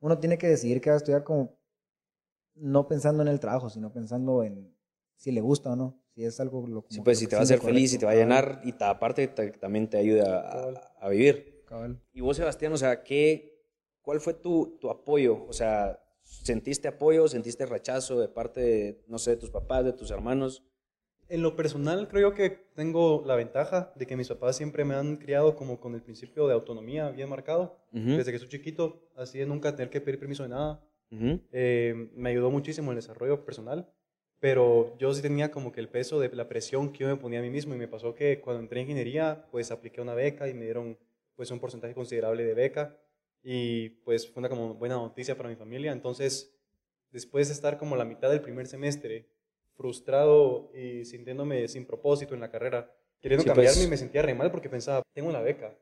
uno 0.00 0.18
tiene 0.18 0.38
que 0.38 0.48
decidir 0.48 0.80
qué 0.80 0.90
va 0.90 0.94
a 0.94 0.98
estudiar 0.98 1.24
como, 1.24 1.58
no 2.54 2.86
pensando 2.88 3.22
en 3.22 3.28
el 3.28 3.40
trabajo, 3.40 3.70
sino 3.70 3.92
pensando 3.92 4.42
en 4.44 4.74
si 5.16 5.32
le 5.32 5.40
gusta 5.40 5.72
o 5.72 5.76
no, 5.76 6.00
si 6.14 6.24
es 6.24 6.38
algo 6.40 6.66
lo 6.66 6.84
Sí, 6.88 7.00
pues 7.00 7.18
que 7.18 7.20
si 7.20 7.24
lo 7.24 7.28
te 7.28 7.30
que 7.30 7.36
va 7.36 7.40
a 7.40 7.44
hacer 7.44 7.60
feliz 7.60 7.92
y 7.92 7.96
correcto, 7.96 8.00
te 8.00 8.06
va 8.06 8.12
a 8.12 8.14
llenar 8.14 8.60
y 8.64 8.72
ta- 8.72 8.90
aparte 8.90 9.28
te- 9.28 9.50
también 9.52 9.88
te 9.88 9.96
ayuda 9.98 10.40
a, 10.40 10.92
a 11.00 11.08
vivir. 11.08 11.62
cabal. 11.66 12.00
Y 12.12 12.20
vos, 12.20 12.36
Sebastián, 12.36 12.72
o 12.72 12.76
sea, 12.76 13.02
¿qué, 13.02 13.64
¿cuál 14.02 14.20
fue 14.20 14.34
tu, 14.34 14.78
tu 14.80 14.90
apoyo? 14.90 15.44
O 15.48 15.52
sea, 15.52 16.00
¿sentiste 16.22 16.88
apoyo, 16.88 17.26
sentiste 17.28 17.66
rechazo 17.66 18.20
de 18.20 18.28
parte 18.28 18.60
de, 18.60 19.04
no 19.08 19.18
sé, 19.18 19.32
de 19.32 19.36
tus 19.38 19.50
papás, 19.50 19.84
de 19.84 19.92
tus 19.92 20.10
hermanos? 20.10 20.62
En 21.30 21.42
lo 21.42 21.56
personal, 21.56 22.08
creo 22.08 22.30
yo 22.30 22.34
que 22.34 22.48
tengo 22.74 23.22
la 23.26 23.36
ventaja 23.36 23.92
de 23.96 24.06
que 24.06 24.16
mis 24.16 24.28
papás 24.28 24.56
siempre 24.56 24.84
me 24.86 24.94
han 24.94 25.16
criado 25.16 25.56
como 25.56 25.78
con 25.78 25.94
el 25.94 26.00
principio 26.00 26.46
de 26.46 26.54
autonomía 26.54 27.10
bien 27.10 27.28
marcado. 27.28 27.78
Desde 27.92 28.32
que 28.32 28.38
soy 28.38 28.48
chiquito, 28.48 29.10
así 29.14 29.38
de 29.38 29.44
nunca 29.44 29.76
tener 29.76 29.90
que 29.90 30.00
pedir 30.00 30.18
permiso 30.18 30.44
de 30.44 30.48
nada. 30.48 30.82
Eh, 31.52 32.10
me 32.14 32.30
ayudó 32.30 32.50
muchísimo 32.50 32.90
en 32.90 32.96
el 32.96 33.02
desarrollo 33.02 33.44
personal, 33.44 33.90
pero 34.40 34.96
yo 34.98 35.12
sí 35.12 35.20
tenía 35.20 35.50
como 35.50 35.70
que 35.70 35.80
el 35.80 35.88
peso 35.90 36.18
de 36.18 36.34
la 36.34 36.48
presión 36.48 36.92
que 36.92 37.00
yo 37.00 37.08
me 37.08 37.16
ponía 37.16 37.40
a 37.40 37.42
mí 37.42 37.50
mismo 37.50 37.74
y 37.74 37.78
me 37.78 37.88
pasó 37.88 38.14
que 38.14 38.40
cuando 38.40 38.62
entré 38.62 38.80
en 38.80 38.86
ingeniería, 38.86 39.46
pues 39.50 39.70
apliqué 39.70 40.00
una 40.00 40.14
beca 40.14 40.48
y 40.48 40.54
me 40.54 40.64
dieron 40.64 40.98
pues 41.34 41.50
un 41.50 41.60
porcentaje 41.60 41.94
considerable 41.94 42.44
de 42.44 42.54
beca 42.54 42.96
y 43.42 43.90
pues 44.04 44.26
fue 44.26 44.40
una 44.40 44.48
como 44.48 44.74
buena 44.74 44.94
noticia 44.94 45.36
para 45.36 45.50
mi 45.50 45.56
familia. 45.56 45.92
Entonces, 45.92 46.54
después 47.10 47.48
de 47.48 47.54
estar 47.54 47.76
como 47.76 47.96
la 47.96 48.06
mitad 48.06 48.30
del 48.30 48.40
primer 48.40 48.66
semestre 48.66 49.28
frustrado 49.78 50.70
y 50.74 51.04
sintiéndome 51.04 51.68
sin 51.68 51.86
propósito 51.86 52.34
en 52.34 52.40
la 52.40 52.50
carrera, 52.50 52.92
queriendo 53.20 53.44
Sí, 53.44 53.48
cambiarme 53.48 53.76
pues. 53.76 53.86
y 53.86 53.90
me 53.90 53.96
sentía 53.96 54.22
re 54.22 54.34
mal 54.34 54.50
porque 54.50 54.68
pensaba, 54.68 55.02
tengo 55.14 55.30
la 55.30 55.40
beca, 55.40 55.78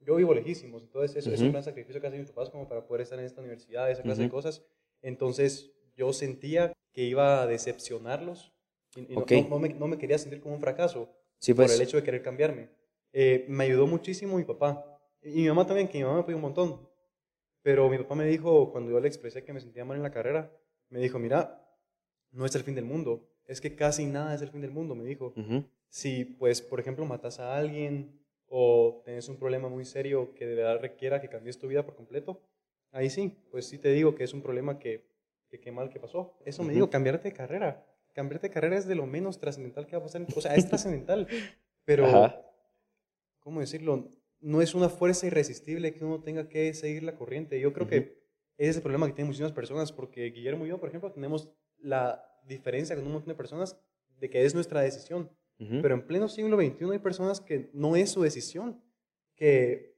yo 0.00 0.16
vivo 0.16 0.34
lejísimos, 0.34 0.82
entonces 0.82 1.16
eso 1.16 1.30
es 1.30 1.36
Ujú. 1.38 1.46
un 1.46 1.52
gran 1.52 1.62
sacrificio 1.64 2.00
que 2.00 2.08
hacen 2.08 2.20
mis 2.20 2.30
papás 2.30 2.50
como 2.50 2.68
para 2.68 2.84
poder 2.86 3.02
estar 3.02 3.18
en 3.18 3.24
esta 3.24 3.40
universidad, 3.40 3.90
esa 3.90 4.02
clase 4.02 4.22
de 4.22 4.26
Ujú. 4.28 4.36
cosas. 4.36 4.62
Entonces 5.00 5.72
yo 5.94 6.12
sentía 6.12 6.72
que 6.92 7.02
iba 7.04 7.40
a 7.42 7.46
decepcionarlos 7.46 8.52
y, 8.96 9.12
y 9.12 9.16
no- 9.16 9.22
Ok. 9.22 9.32
no, 9.32 9.48
no 9.48 9.58
me, 9.60 9.68
no 9.70 9.86
me 9.88 9.96
quería 9.98 10.18
sentir 10.18 10.40
como 10.40 10.54
un 10.56 10.60
fracaso 10.60 11.12
Sí, 11.38 11.54
por 11.54 11.66
pues. 11.66 11.76
el 11.76 11.82
hecho 11.82 11.96
de 11.96 12.02
querer 12.02 12.22
cambiarme. 12.22 12.70
Eh, 13.12 13.44
me 13.48 13.64
ayudó 13.64 13.86
muchísimo 13.86 14.36
mi 14.36 14.44
papá 14.44 15.00
y 15.22 15.42
mi 15.42 15.48
mamá 15.48 15.66
también, 15.66 15.86
que 15.88 15.98
mi 15.98 16.04
mamá 16.04 16.16
me 16.16 16.20
apoyó 16.22 16.36
un 16.36 16.42
montón. 16.42 16.88
Pero 17.62 17.88
mi 17.88 17.98
papá 17.98 18.14
me 18.16 18.26
dijo, 18.26 18.70
cuando 18.72 18.90
yo 18.90 19.00
le 19.00 19.08
expresé 19.08 19.44
que 19.44 19.52
me 19.52 19.60
sentía 19.60 19.84
mal 19.84 19.96
en 19.96 20.02
la 20.02 20.10
carrera, 20.10 20.52
me 20.88 21.00
dijo, 21.00 21.18
mira, 21.18 21.62
no 22.32 22.44
es 22.46 22.54
el 22.54 22.62
fin 22.62 22.74
del 22.74 22.84
mundo, 22.84 23.28
es 23.46 23.60
que 23.60 23.74
casi 23.74 24.06
nada 24.06 24.34
es 24.34 24.42
el 24.42 24.50
fin 24.50 24.60
del 24.60 24.70
mundo, 24.70 24.94
me 24.94 25.04
dijo. 25.04 25.34
Si, 25.88 26.24
pues, 26.24 26.60
por 26.60 26.80
ejemplo, 26.80 27.04
matas 27.06 27.38
a 27.38 27.56
alguien 27.56 28.20
o 28.48 29.02
tenés 29.04 29.28
un 29.28 29.36
problema 29.36 29.68
muy 29.68 29.84
serio 29.84 30.34
que 30.34 30.46
de 30.46 30.54
verdad 30.54 30.80
requiera 30.80 31.20
que 31.20 31.28
cambies 31.28 31.58
tu 31.58 31.68
vida 31.68 31.84
por 31.84 31.94
completo, 31.94 32.40
ahí 32.92 33.10
sí, 33.10 33.36
pues 33.50 33.66
sí 33.66 33.78
te 33.78 33.90
digo 33.90 34.14
que 34.14 34.24
es 34.24 34.34
un 34.34 34.42
problema 34.42 34.78
que, 34.78 35.06
que 35.48 35.60
qué 35.60 35.72
mal 35.72 35.90
que 35.90 36.00
pasó. 36.00 36.36
Eso 36.44 36.62
me 36.62 36.72
digo, 36.72 36.90
cambiarte 36.90 37.28
de 37.28 37.34
carrera. 37.34 37.86
Cambiarte 38.14 38.48
de 38.48 38.54
carrera 38.54 38.76
es 38.76 38.86
de 38.86 38.94
lo 38.94 39.06
menos 39.06 39.38
trascendental 39.38 39.86
que 39.86 39.96
va 39.96 40.02
a 40.02 40.06
pasar. 40.06 40.26
O 40.34 40.40
sea, 40.40 40.54
es 40.54 40.66
trascendental, 40.68 41.28
pero, 41.84 42.06
Ajá. 42.06 42.42
¿cómo 43.40 43.60
decirlo? 43.60 44.08
No 44.40 44.60
es 44.60 44.74
una 44.74 44.88
fuerza 44.88 45.26
irresistible 45.26 45.94
que 45.94 46.04
uno 46.04 46.22
tenga 46.22 46.48
que 46.48 46.72
seguir 46.74 47.02
la 47.02 47.14
corriente. 47.14 47.60
Yo 47.60 47.72
creo 47.72 47.86
que 47.86 48.26
ese 48.58 48.70
es 48.70 48.76
el 48.76 48.82
problema 48.82 49.06
que 49.06 49.12
tienen 49.12 49.28
muchísimas 49.28 49.52
personas, 49.52 49.92
porque 49.92 50.30
Guillermo 50.30 50.66
y 50.66 50.70
yo, 50.70 50.78
por 50.78 50.88
ejemplo, 50.88 51.12
tenemos 51.12 51.50
la 51.78 52.24
diferencia 52.46 52.94
con 52.96 53.06
un 53.06 53.12
montón 53.12 53.28
de 53.28 53.34
personas 53.34 53.76
de 54.20 54.30
que 54.30 54.44
es 54.44 54.54
nuestra 54.54 54.80
decisión. 54.80 55.30
Ujú. 55.58 55.80
Pero 55.82 55.94
en 55.94 56.06
pleno 56.06 56.28
siglo 56.28 56.56
XXI 56.56 56.90
hay 56.92 56.98
personas 56.98 57.40
que 57.40 57.70
no 57.72 57.96
es 57.96 58.10
su 58.10 58.22
decisión, 58.22 58.82
que 59.34 59.94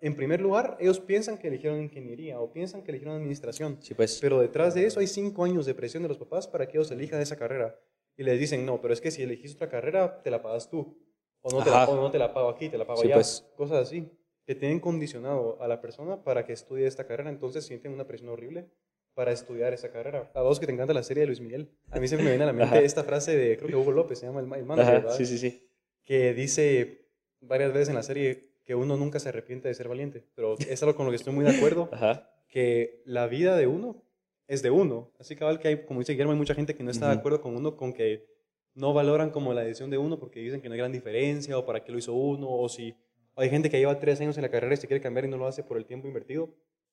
en 0.00 0.16
primer 0.16 0.40
lugar 0.40 0.76
ellos 0.80 1.00
piensan 1.00 1.38
que 1.38 1.48
eligieron 1.48 1.80
ingeniería 1.80 2.40
o 2.40 2.52
piensan 2.52 2.82
que 2.82 2.90
eligieron 2.90 3.16
administración, 3.16 3.78
Sí, 3.80 3.94
pues. 3.94 4.18
pero 4.20 4.40
detrás 4.40 4.74
de 4.74 4.84
eso 4.86 5.00
hay 5.00 5.06
cinco 5.06 5.44
años 5.44 5.64
de 5.66 5.74
presión 5.74 6.02
de 6.02 6.08
los 6.08 6.18
papás 6.18 6.48
para 6.48 6.66
que 6.66 6.76
ellos 6.76 6.90
elijan 6.90 7.20
esa 7.20 7.36
carrera. 7.36 7.78
Y 8.16 8.24
les 8.24 8.38
dicen, 8.38 8.66
no, 8.66 8.80
pero 8.80 8.92
es 8.92 9.00
que 9.00 9.10
si 9.10 9.22
elegís 9.22 9.54
otra 9.54 9.68
carrera, 9.70 10.22
te 10.22 10.30
la 10.30 10.42
pagas 10.42 10.68
tú. 10.68 10.98
O 11.40 11.50
no, 11.50 11.64
te 11.64 11.70
la, 11.70 11.88
o 11.88 11.96
no 11.96 12.10
te 12.10 12.18
la 12.18 12.32
pago 12.34 12.48
aquí, 12.50 12.68
te 12.68 12.76
la 12.78 12.86
pago 12.86 13.00
Sí, 13.00 13.06
allá. 13.06 13.14
pues. 13.16 13.46
Cosas 13.56 13.78
así. 13.88 14.08
Que 14.44 14.54
tienen 14.54 14.80
condicionado 14.80 15.60
a 15.62 15.68
la 15.68 15.80
persona 15.80 16.22
para 16.22 16.44
que 16.44 16.52
estudie 16.52 16.86
esta 16.86 17.06
carrera. 17.06 17.30
Entonces 17.30 17.64
sienten 17.64 17.92
una 17.92 18.06
presión 18.06 18.28
horrible 18.30 18.68
para 19.14 19.32
estudiar 19.32 19.72
esa 19.72 19.90
carrera. 19.90 20.30
A 20.34 20.42
vos 20.42 20.58
que 20.60 20.66
te 20.66 20.72
encanta 20.72 20.94
la 20.94 21.02
serie 21.02 21.22
de 21.22 21.26
Luis 21.26 21.40
Miguel. 21.40 21.70
A 21.90 22.00
mí 22.00 22.08
se 22.08 22.16
me 22.16 22.22
viene 22.24 22.42
a 22.42 22.46
la 22.46 22.52
mente 22.54 22.76
Ajá. 22.76 22.80
esta 22.80 23.04
frase 23.04 23.36
de, 23.36 23.56
creo 23.56 23.68
que 23.68 23.76
Hugo 23.76 23.92
López, 23.92 24.18
se 24.18 24.26
llama 24.26 24.40
el, 24.40 24.46
el 24.52 24.64
manager, 24.64 24.94
Ajá, 24.94 25.02
¿verdad? 25.02 25.16
sí, 25.16 25.26
sí, 25.26 25.38
sí. 25.38 25.68
que 26.04 26.32
dice 26.34 27.08
varias 27.40 27.72
veces 27.72 27.88
en 27.90 27.94
la 27.96 28.02
serie 28.02 28.52
que 28.64 28.74
uno 28.74 28.96
nunca 28.96 29.18
se 29.18 29.28
arrepiente 29.28 29.68
de 29.68 29.74
ser 29.74 29.88
valiente. 29.88 30.24
Pero 30.34 30.56
es 30.58 30.82
algo 30.82 30.94
con 30.94 31.06
lo 31.06 31.10
que 31.12 31.16
estoy 31.16 31.32
muy 31.34 31.44
de 31.44 31.50
acuerdo 31.56 31.88
Ajá. 31.92 32.30
que 32.48 33.02
la 33.04 33.26
vida 33.26 33.56
de 33.56 33.66
uno 33.66 34.02
es 34.46 34.62
de 34.62 34.70
uno. 34.70 35.12
Así 35.18 35.36
cabal 35.36 35.58
que 35.58 35.68
hay, 35.68 35.84
como 35.84 36.00
dice 36.00 36.12
Guillermo, 36.12 36.32
hay 36.32 36.38
mucha 36.38 36.54
gente 36.54 36.74
que 36.74 36.82
no 36.82 36.90
está 36.90 37.08
de 37.08 37.16
acuerdo 37.18 37.40
con 37.40 37.56
uno, 37.56 37.76
con 37.76 37.92
que 37.92 38.26
no 38.74 38.92
valoran 38.94 39.30
como 39.30 39.52
la 39.52 39.62
decisión 39.62 39.90
de 39.90 39.98
uno 39.98 40.18
porque 40.18 40.40
dicen 40.40 40.60
que 40.62 40.68
no 40.68 40.74
hay 40.74 40.78
gran 40.78 40.92
diferencia 40.92 41.58
o 41.58 41.66
para 41.66 41.84
qué 41.84 41.92
lo 41.92 41.98
hizo 41.98 42.14
uno 42.14 42.48
o 42.50 42.68
si 42.68 42.94
hay 43.36 43.50
gente 43.50 43.68
que 43.68 43.78
lleva 43.78 43.98
tres 43.98 44.20
años 44.20 44.36
en 44.38 44.42
la 44.42 44.50
carrera 44.50 44.74
y 44.74 44.76
se 44.78 44.86
quiere 44.86 45.00
cambiar 45.02 45.24
y 45.24 45.28
no 45.28 45.36
lo 45.36 45.46
hace 45.46 45.62
por 45.62 45.76
el 45.76 45.84
tiempo 45.86 46.06
invertido. 46.08 46.48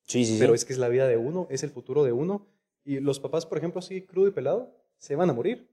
Sí, 0.09 0.25
sí, 0.25 0.33
sí. 0.33 0.39
Pero 0.39 0.55
es 0.55 0.65
que 0.65 0.73
es 0.73 0.79
la 0.79 0.89
vida 0.89 1.07
de 1.07 1.17
uno, 1.17 1.47
es 1.51 1.63
el 1.63 1.69
futuro 1.69 2.03
de 2.03 2.11
uno. 2.11 2.47
Y 2.83 2.99
los 2.99 3.19
papás, 3.19 3.45
por 3.45 3.59
ejemplo, 3.59 3.79
así 3.79 4.01
crudo 4.01 4.27
y 4.27 4.31
pelado, 4.31 4.75
se 4.97 5.15
van 5.15 5.29
a 5.29 5.33
morir. 5.33 5.69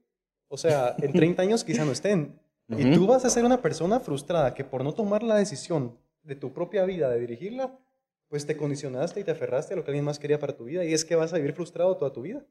O 0.47 0.57
sea, 0.57 0.95
en 0.99 1.11
30 1.11 1.41
años 1.41 1.63
quizá 1.63 1.83
no 1.83 1.91
estén. 1.91 2.39
Y 2.69 2.93
tú 2.93 3.07
vas 3.07 3.25
a 3.25 3.29
ser 3.29 3.45
una 3.45 3.61
persona 3.61 3.99
frustrada 3.99 4.53
que 4.53 4.63
por 4.63 4.83
no 4.83 4.93
tomar 4.93 5.23
la 5.23 5.35
decisión 5.37 5.97
de 6.23 6.35
tu 6.35 6.53
propia 6.53 6.85
vida, 6.85 7.09
de 7.09 7.19
dirigirla, 7.19 7.79
pues 8.27 8.45
te 8.45 8.57
condicionaste 8.57 9.21
y 9.21 9.23
te 9.23 9.31
aferraste 9.31 9.73
a 9.73 9.77
lo 9.77 9.83
que 9.83 9.91
alguien 9.91 10.05
más 10.05 10.19
quería 10.19 10.39
para 10.39 10.55
tu 10.55 10.65
vida. 10.65 10.85
Y 10.85 10.93
es 10.93 11.03
que 11.03 11.15
vas 11.15 11.33
a 11.33 11.37
vivir 11.37 11.53
frustrado 11.53 11.97
toda 11.97 12.13
tu 12.13 12.21
vida. 12.21 12.45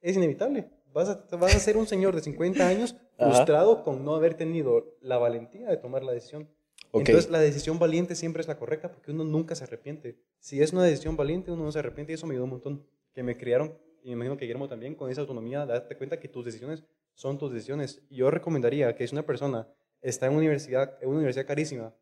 Es 0.00 0.16
inevitable. 0.16 0.70
Vas 0.92 1.08
a, 1.08 1.36
vas 1.36 1.56
a 1.56 1.58
ser 1.58 1.76
un 1.76 1.86
señor 1.86 2.14
de 2.14 2.22
50 2.22 2.68
años 2.68 2.96
frustrado 3.18 3.82
con 3.82 4.04
no 4.04 4.14
haber 4.14 4.34
tenido 4.34 4.96
la 5.00 5.18
valentía 5.18 5.68
de 5.68 5.76
tomar 5.76 6.04
la 6.04 6.12
decisión. 6.12 6.48
Ok. 6.94 7.08
Entonces 7.08 7.30
la 7.30 7.40
decisión 7.40 7.78
valiente 7.78 8.14
siempre 8.14 8.40
es 8.42 8.48
la 8.48 8.58
correcta 8.58 8.90
porque 8.92 9.10
uno 9.10 9.24
nunca 9.24 9.54
se 9.54 9.64
arrepiente. 9.64 10.18
Si 10.38 10.62
es 10.62 10.72
una 10.72 10.84
decisión 10.84 11.16
valiente, 11.16 11.50
uno 11.50 11.64
no 11.64 11.72
se 11.72 11.78
arrepiente 11.80 12.12
y 12.12 12.14
eso 12.14 12.26
me 12.26 12.34
ayudó 12.34 12.44
un 12.44 12.50
montón. 12.50 12.86
Que 13.14 13.22
me 13.22 13.36
criaron, 13.36 13.76
y 14.02 14.08
me 14.08 14.12
imagino 14.14 14.36
que 14.36 14.44
Guillermo 14.44 14.68
también, 14.68 14.94
con 14.94 15.10
esa 15.10 15.20
autonomía, 15.22 15.66
darte 15.66 15.96
cuenta 15.96 16.18
que 16.20 16.28
tus 16.28 16.44
decisiones 16.44 16.84
son 17.14 17.38
tus 17.38 17.52
decisiones. 17.52 18.02
Y 18.08 18.16
yo 18.16 18.30
recomendaría 18.30 18.94
que 18.94 19.06
si 19.06 19.14
una 19.14 19.24
persona 19.26 19.68
está 20.00 20.26
en 20.26 20.32
una 20.32 20.38
universidad, 20.40 20.96
en 21.02 21.08
una 21.08 21.18
universidad 21.18 21.46
carísima, 21.46 21.94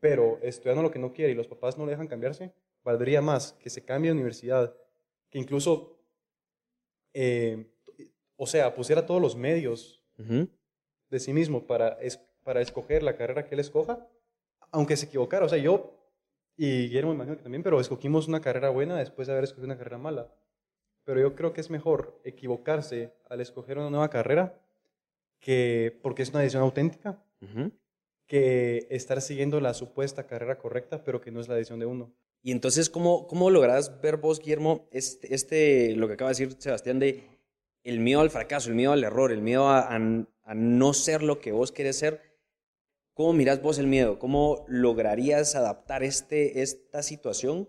pero 0.00 0.38
estudiando 0.42 0.82
lo 0.82 0.90
que 0.90 0.98
no 0.98 1.12
quiere 1.12 1.32
y 1.32 1.34
los 1.34 1.46
papás 1.46 1.76
no 1.78 1.84
le 1.86 1.92
dejan 1.92 2.08
cambiarse, 2.08 2.52
valdría 2.82 3.20
más 3.22 3.52
que 3.54 3.68
se 3.70 3.84
cambie 3.84 4.10
de 4.10 4.14
universidad, 4.14 4.74
que 5.30 5.38
incluso, 5.38 5.98
eh, 7.12 7.66
o 8.36 8.46
sea, 8.46 8.74
pusiera 8.74 9.04
todos 9.06 9.20
los 9.20 9.36
medios 9.36 10.02
Ujú. 10.18 10.48
de 11.10 11.20
sí 11.20 11.32
mismo 11.32 11.66
para, 11.66 11.98
es- 12.00 12.18
para 12.44 12.60
escoger 12.62 13.02
la 13.02 13.16
carrera 13.16 13.46
que 13.46 13.54
él 13.54 13.60
escoja, 13.60 14.06
aunque 14.72 14.96
se 14.96 15.06
equivocara. 15.06 15.46
O 15.46 15.48
sea, 15.48 15.58
yo 15.58 15.96
y 16.56 16.88
Guillermo 16.88 17.12
imagino 17.14 17.36
que 17.36 17.42
también, 17.42 17.62
pero 17.62 17.80
escogimos 17.80 18.28
una 18.28 18.40
carrera 18.40 18.68
buena 18.70 18.98
después 18.98 19.26
de 19.26 19.32
haber 19.32 19.44
escogido 19.44 19.66
una 19.66 19.78
carrera 19.78 19.98
mala. 19.98 20.34
Pero 21.04 21.20
yo 21.20 21.34
creo 21.34 21.52
que 21.54 21.60
es 21.62 21.70
mejor 21.70 22.20
equivocarse 22.24 23.14
al 23.30 23.40
escoger 23.40 23.78
una 23.78 23.88
nueva 23.90 24.10
carrera 24.10 24.60
que 25.40 25.98
porque 26.02 26.22
es 26.22 26.30
una 26.30 26.40
decisión 26.40 26.62
auténtica 26.62 27.22
que 28.26 28.86
estar 28.90 29.20
siguiendo 29.22 29.60
la 29.60 29.74
supuesta 29.74 30.26
carrera 30.26 30.58
correcta, 30.58 31.02
pero 31.02 31.20
que 31.20 31.30
no 31.30 31.40
es 31.40 31.48
la 31.48 31.54
decisión 31.54 31.80
de 31.80 31.86
uno. 31.86 32.12
Y 32.42 32.52
entonces, 32.52 32.88
¿cómo, 32.90 33.26
cómo 33.26 33.50
lográs 33.50 34.00
ver 34.00 34.18
vos, 34.18 34.38
Guillermo, 34.40 34.88
este, 34.92 35.34
este, 35.34 35.96
lo 35.96 36.06
que 36.06 36.14
acaba 36.14 36.30
de 36.30 36.36
decir 36.46 36.56
Sebastián, 36.60 36.98
de 36.98 37.24
el 37.82 38.00
miedo 38.00 38.20
al 38.20 38.30
fracaso, 38.30 38.68
el 38.68 38.76
miedo 38.76 38.92
al 38.92 39.02
error, 39.02 39.32
el 39.32 39.42
miedo 39.42 39.68
a, 39.68 39.80
a- 39.80 40.26
a 40.44 40.54
no 40.54 40.92
ser 40.94 41.22
lo 41.22 41.38
que 41.40 41.52
vos 41.52 41.72
querés 41.72 41.98
ser? 41.98 42.20
¿Cómo 43.14 43.32
mirás 43.32 43.60
vos 43.60 43.78
el 43.78 43.86
miedo? 43.86 44.18
¿Cómo 44.18 44.64
lograrías 44.68 45.54
adaptar 45.54 46.02
este, 46.02 46.62
esta 46.62 47.02
situación 47.02 47.68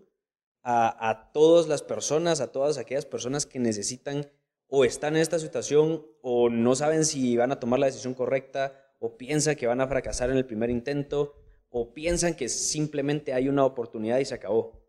a, 0.61 1.09
a 1.09 1.31
todas 1.31 1.67
las 1.67 1.83
personas, 1.83 2.41
a 2.41 2.51
todas 2.51 2.77
aquellas 2.77 3.05
personas 3.05 3.45
que 3.45 3.59
necesitan 3.59 4.27
o 4.67 4.85
están 4.85 5.15
en 5.15 5.21
esta 5.21 5.39
situación 5.39 6.05
o 6.21 6.49
no 6.49 6.75
saben 6.75 7.03
si 7.03 7.35
van 7.35 7.51
a 7.51 7.59
tomar 7.59 7.79
la 7.79 7.87
decisión 7.87 8.13
correcta 8.13 8.73
o 8.99 9.17
piensan 9.17 9.55
que 9.55 9.67
van 9.67 9.81
a 9.81 9.87
fracasar 9.87 10.29
en 10.29 10.37
el 10.37 10.45
primer 10.45 10.69
intento 10.69 11.35
o 11.69 11.93
piensan 11.93 12.35
que 12.35 12.47
simplemente 12.47 13.33
hay 13.33 13.49
una 13.49 13.65
oportunidad 13.65 14.19
y 14.19 14.25
se 14.25 14.35
acabó. 14.35 14.81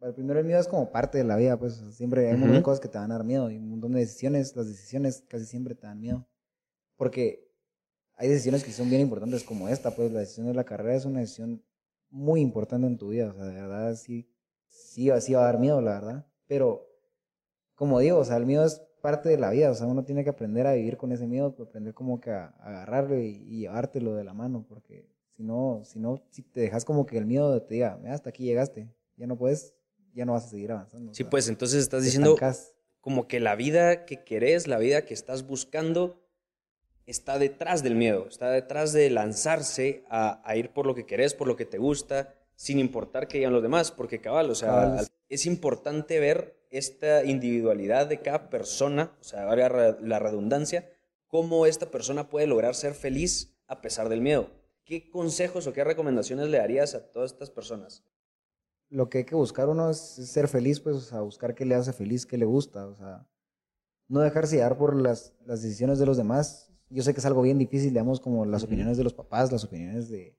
El 0.00 0.12
primero 0.12 0.38
el 0.38 0.44
miedo 0.44 0.60
es 0.60 0.68
como 0.68 0.92
parte 0.92 1.18
de 1.18 1.24
la 1.24 1.36
vida, 1.36 1.58
pues 1.58 1.82
siempre 1.92 2.28
hay 2.28 2.34
un 2.34 2.40
montón 2.40 2.58
de 2.58 2.62
cosas 2.62 2.80
que 2.80 2.88
te 2.88 2.98
van 2.98 3.10
a 3.10 3.14
dar 3.14 3.24
miedo 3.24 3.50
y 3.50 3.56
un 3.56 3.70
montón 3.70 3.92
de 3.92 4.00
decisiones, 4.00 4.54
las 4.54 4.68
decisiones 4.68 5.24
casi 5.26 5.46
siempre 5.46 5.74
te 5.74 5.86
dan 5.86 6.00
miedo. 6.00 6.28
Porque 6.96 7.45
hay 8.16 8.28
decisiones 8.28 8.64
que 8.64 8.72
son 8.72 8.88
bien 8.88 9.02
importantes 9.02 9.44
como 9.44 9.68
esta, 9.68 9.90
pues 9.94 10.10
la 10.12 10.20
decisión 10.20 10.46
de 10.46 10.54
la 10.54 10.64
carrera 10.64 10.94
es 10.96 11.04
una 11.04 11.20
decisión 11.20 11.62
muy 12.10 12.40
importante 12.40 12.86
en 12.86 12.96
tu 12.98 13.08
vida, 13.10 13.30
o 13.30 13.34
sea, 13.34 13.44
de 13.46 13.54
verdad 13.60 13.94
sí, 13.96 14.28
sí, 14.68 15.10
sí 15.20 15.34
va 15.34 15.42
a 15.42 15.44
dar 15.46 15.58
miedo, 15.58 15.80
la 15.80 15.92
verdad. 15.92 16.26
Pero, 16.46 16.86
como 17.74 18.00
digo, 18.00 18.18
o 18.18 18.24
sea, 18.24 18.36
el 18.36 18.46
miedo 18.46 18.64
es 18.64 18.80
parte 19.02 19.28
de 19.28 19.38
la 19.38 19.50
vida, 19.50 19.70
o 19.70 19.74
sea, 19.74 19.86
uno 19.86 20.04
tiene 20.04 20.24
que 20.24 20.30
aprender 20.30 20.66
a 20.66 20.72
vivir 20.74 20.96
con 20.96 21.12
ese 21.12 21.26
miedo, 21.26 21.54
aprender 21.60 21.94
como 21.94 22.20
que 22.20 22.30
a, 22.30 22.54
a 22.58 22.68
agarrarlo 22.68 23.18
y, 23.20 23.26
y 23.46 23.60
llevártelo 23.60 24.14
de 24.14 24.24
la 24.24 24.34
mano, 24.34 24.64
porque 24.68 25.08
si 25.36 25.42
no, 25.42 25.82
si 25.84 25.98
no, 25.98 26.22
si 26.30 26.42
te 26.42 26.60
dejas 26.60 26.84
como 26.84 27.06
que 27.06 27.18
el 27.18 27.26
miedo 27.26 27.62
te 27.62 27.74
diga, 27.74 27.98
"Mira, 28.00 28.14
hasta 28.14 28.30
aquí 28.30 28.44
llegaste, 28.44 28.88
ya 29.16 29.26
no 29.26 29.36
puedes, 29.36 29.74
ya 30.14 30.24
no 30.24 30.32
vas 30.32 30.46
a 30.46 30.48
seguir 30.48 30.72
avanzando. 30.72 31.10
o 31.12 31.14
Sí, 31.14 31.22
sea, 31.24 31.30
pues 31.30 31.48
entonces 31.48 31.82
estás 31.82 32.02
diciendo 32.02 32.32
estancas. 32.34 32.74
como 33.00 33.28
que 33.28 33.38
la 33.40 33.54
vida 33.54 34.06
que 34.06 34.24
querés, 34.24 34.66
la 34.66 34.78
vida 34.78 35.04
que 35.04 35.14
estás 35.14 35.46
buscando, 35.46 36.25
está 37.06 37.38
detrás 37.38 37.82
del 37.82 37.94
miedo, 37.94 38.26
está 38.28 38.50
detrás 38.50 38.92
de 38.92 39.08
lanzarse 39.10 40.04
a, 40.10 40.42
a 40.48 40.56
ir 40.56 40.70
por 40.70 40.86
lo 40.86 40.94
que 40.94 41.06
querés, 41.06 41.34
por 41.34 41.46
lo 41.48 41.56
que 41.56 41.64
te 41.64 41.78
gusta, 41.78 42.34
sin 42.56 42.78
importar 42.78 43.28
que 43.28 43.38
digan 43.38 43.52
los 43.52 43.62
demás, 43.62 43.90
porque 43.92 44.20
cabal, 44.20 44.50
o 44.50 44.54
sea, 44.54 44.68
Cabal, 44.68 44.98
al- 44.98 45.08
es 45.28 45.46
importante 45.46 46.20
ver 46.20 46.56
esta 46.70 47.24
individualidad 47.24 48.06
de 48.06 48.20
cada 48.20 48.50
persona, 48.50 49.12
o 49.20 49.24
sea, 49.24 49.44
la 49.54 50.18
redundancia, 50.18 50.90
cómo 51.28 51.66
esta 51.66 51.90
persona 51.90 52.28
puede 52.28 52.46
lograr 52.46 52.74
ser 52.74 52.94
feliz 52.94 53.56
a 53.66 53.80
pesar 53.80 54.08
del 54.08 54.20
miedo. 54.20 54.50
¿Qué 54.84 55.10
consejos 55.10 55.66
o 55.66 55.72
qué 55.72 55.82
recomendaciones 55.84 56.48
le 56.48 56.58
darías 56.58 56.94
a 56.94 57.10
todas 57.12 57.32
estas 57.32 57.50
personas? 57.50 58.02
lo 58.88 59.10
que 59.10 59.18
hay 59.18 59.24
que 59.24 59.34
buscar 59.34 59.68
uno 59.68 59.90
es, 59.90 60.16
es 60.16 60.30
ser 60.30 60.46
feliz, 60.46 60.78
pues, 60.78 60.94
o 60.94 61.00
sea, 61.00 61.20
buscar 61.20 61.56
qué 61.56 61.64
le 61.64 61.74
hace 61.74 61.92
feliz, 61.92 62.24
qué 62.24 62.38
le 62.38 62.44
gusta, 62.44 62.86
o 62.86 62.94
sea, 62.94 63.26
no 64.06 64.20
dejarse 64.20 64.54
llevar 64.56 64.78
por 64.78 64.94
las, 64.94 65.32
las 65.44 65.60
decisiones 65.60 65.98
de 65.98 66.06
los 66.06 66.16
demás. 66.16 66.65
Yo 66.88 67.02
sé 67.02 67.12
que 67.12 67.20
es 67.20 67.26
algo 67.26 67.42
bien 67.42 67.58
difícil, 67.58 67.90
digamos, 67.90 68.20
como 68.20 68.44
las 68.44 68.62
opiniones 68.62 68.96
de 68.96 69.04
los 69.04 69.14
papás, 69.14 69.50
las 69.50 69.64
opiniones 69.64 70.08
de, 70.08 70.36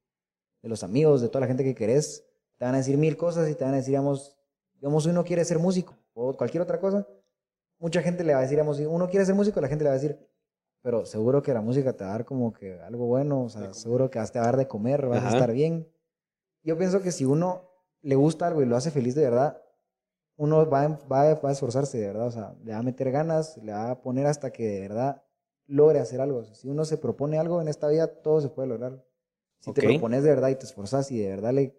de 0.62 0.70
los 0.70 0.84
amigos, 0.84 1.22
de 1.22 1.28
toda 1.28 1.42
la 1.42 1.48
gente 1.48 1.64
que 1.64 1.76
querés. 1.76 2.26
Te 2.58 2.66
van 2.66 2.74
a 2.74 2.78
decir 2.78 2.98
mil 2.98 3.18
cosas 3.18 3.50
y 3.50 3.56
te 3.56 3.64
van 3.64 3.74
a 3.74 3.78
decir, 3.78 3.92
digamos, 3.92 4.38
digamos, 4.76 5.06
uno 5.06 5.24
quiere 5.24 5.44
ser 5.46 5.60
músico 5.60 5.96
o 6.14 6.36
cualquier 6.36 6.62
otra 6.64 6.80
cosa. 6.80 7.08
Mucha 7.80 8.02
gente 8.02 8.24
le 8.24 8.34
va 8.34 8.40
a 8.40 8.42
decir, 8.42 8.56
digamos, 8.56 8.78
si 8.78 8.86
uno 8.86 9.10
quiere 9.10 9.26
ser 9.26 9.36
músico, 9.36 9.62
la 9.62 9.68
gente 9.68 9.84
le 9.84 9.90
va 9.90 9.96
a 9.96 10.00
decir, 10.00 10.18
pero 10.82 11.06
seguro 11.06 11.42
que 11.44 11.54
la 11.54 11.62
música 11.62 11.94
te 11.94 12.04
va 12.04 12.12
a 12.12 12.14
dar 12.14 12.26
como 12.26 12.54
que 12.54 12.80
algo 12.80 13.06
bueno, 13.06 13.44
o 13.44 13.50
sea, 13.50 13.74
seguro 13.74 14.10
que 14.10 14.20
vas 14.20 14.32
te 14.32 14.40
va 14.40 14.46
a 14.46 14.48
dar 14.48 14.58
de 14.58 14.68
comer, 14.68 15.06
vas 15.06 15.20
Ajá. 15.20 15.28
a 15.28 15.32
estar 15.34 15.52
bien. 15.52 15.88
Yo 16.64 16.78
pienso 16.78 17.02
que 17.02 17.12
si 17.12 17.26
uno 17.26 17.70
le 18.02 18.16
gusta 18.16 18.48
algo 18.48 18.62
y 18.62 18.66
lo 18.66 18.76
hace 18.76 18.90
feliz 18.90 19.14
de 19.14 19.24
verdad, 19.24 19.62
uno 20.38 20.68
va, 20.70 20.88
va, 20.88 21.34
va 21.36 21.50
a 21.50 21.52
esforzarse 21.52 21.98
de 22.00 22.08
verdad, 22.08 22.28
o 22.28 22.32
sea, 22.32 22.56
le 22.64 22.72
va 22.72 22.80
a 22.80 22.84
meter 22.84 23.12
ganas, 23.12 23.58
le 23.58 23.74
va 23.74 23.92
a 23.92 24.02
poner 24.02 24.26
hasta 24.28 24.52
que 24.52 24.68
de 24.68 24.82
verdad 24.82 25.24
logre 25.68 26.00
hacer 26.00 26.22
algo. 26.22 26.44
Si 26.46 26.68
uno 26.70 26.86
se 26.86 26.98
propone 26.98 27.38
algo 27.38 27.62
en 27.62 27.68
esta 27.68 27.88
vida, 27.88 28.08
todo 28.08 28.42
se 28.42 28.50
puede 28.50 28.68
lograr. 28.70 29.04
Si 29.60 29.74
te 29.74 29.84
propones 29.84 30.24
de 30.24 30.30
verdad 30.30 30.50
y 30.50 30.56
te 30.56 30.66
esforzas 30.66 31.12
y 31.12 31.20
de 31.20 31.30
verdad 31.30 31.54
le, 31.54 31.76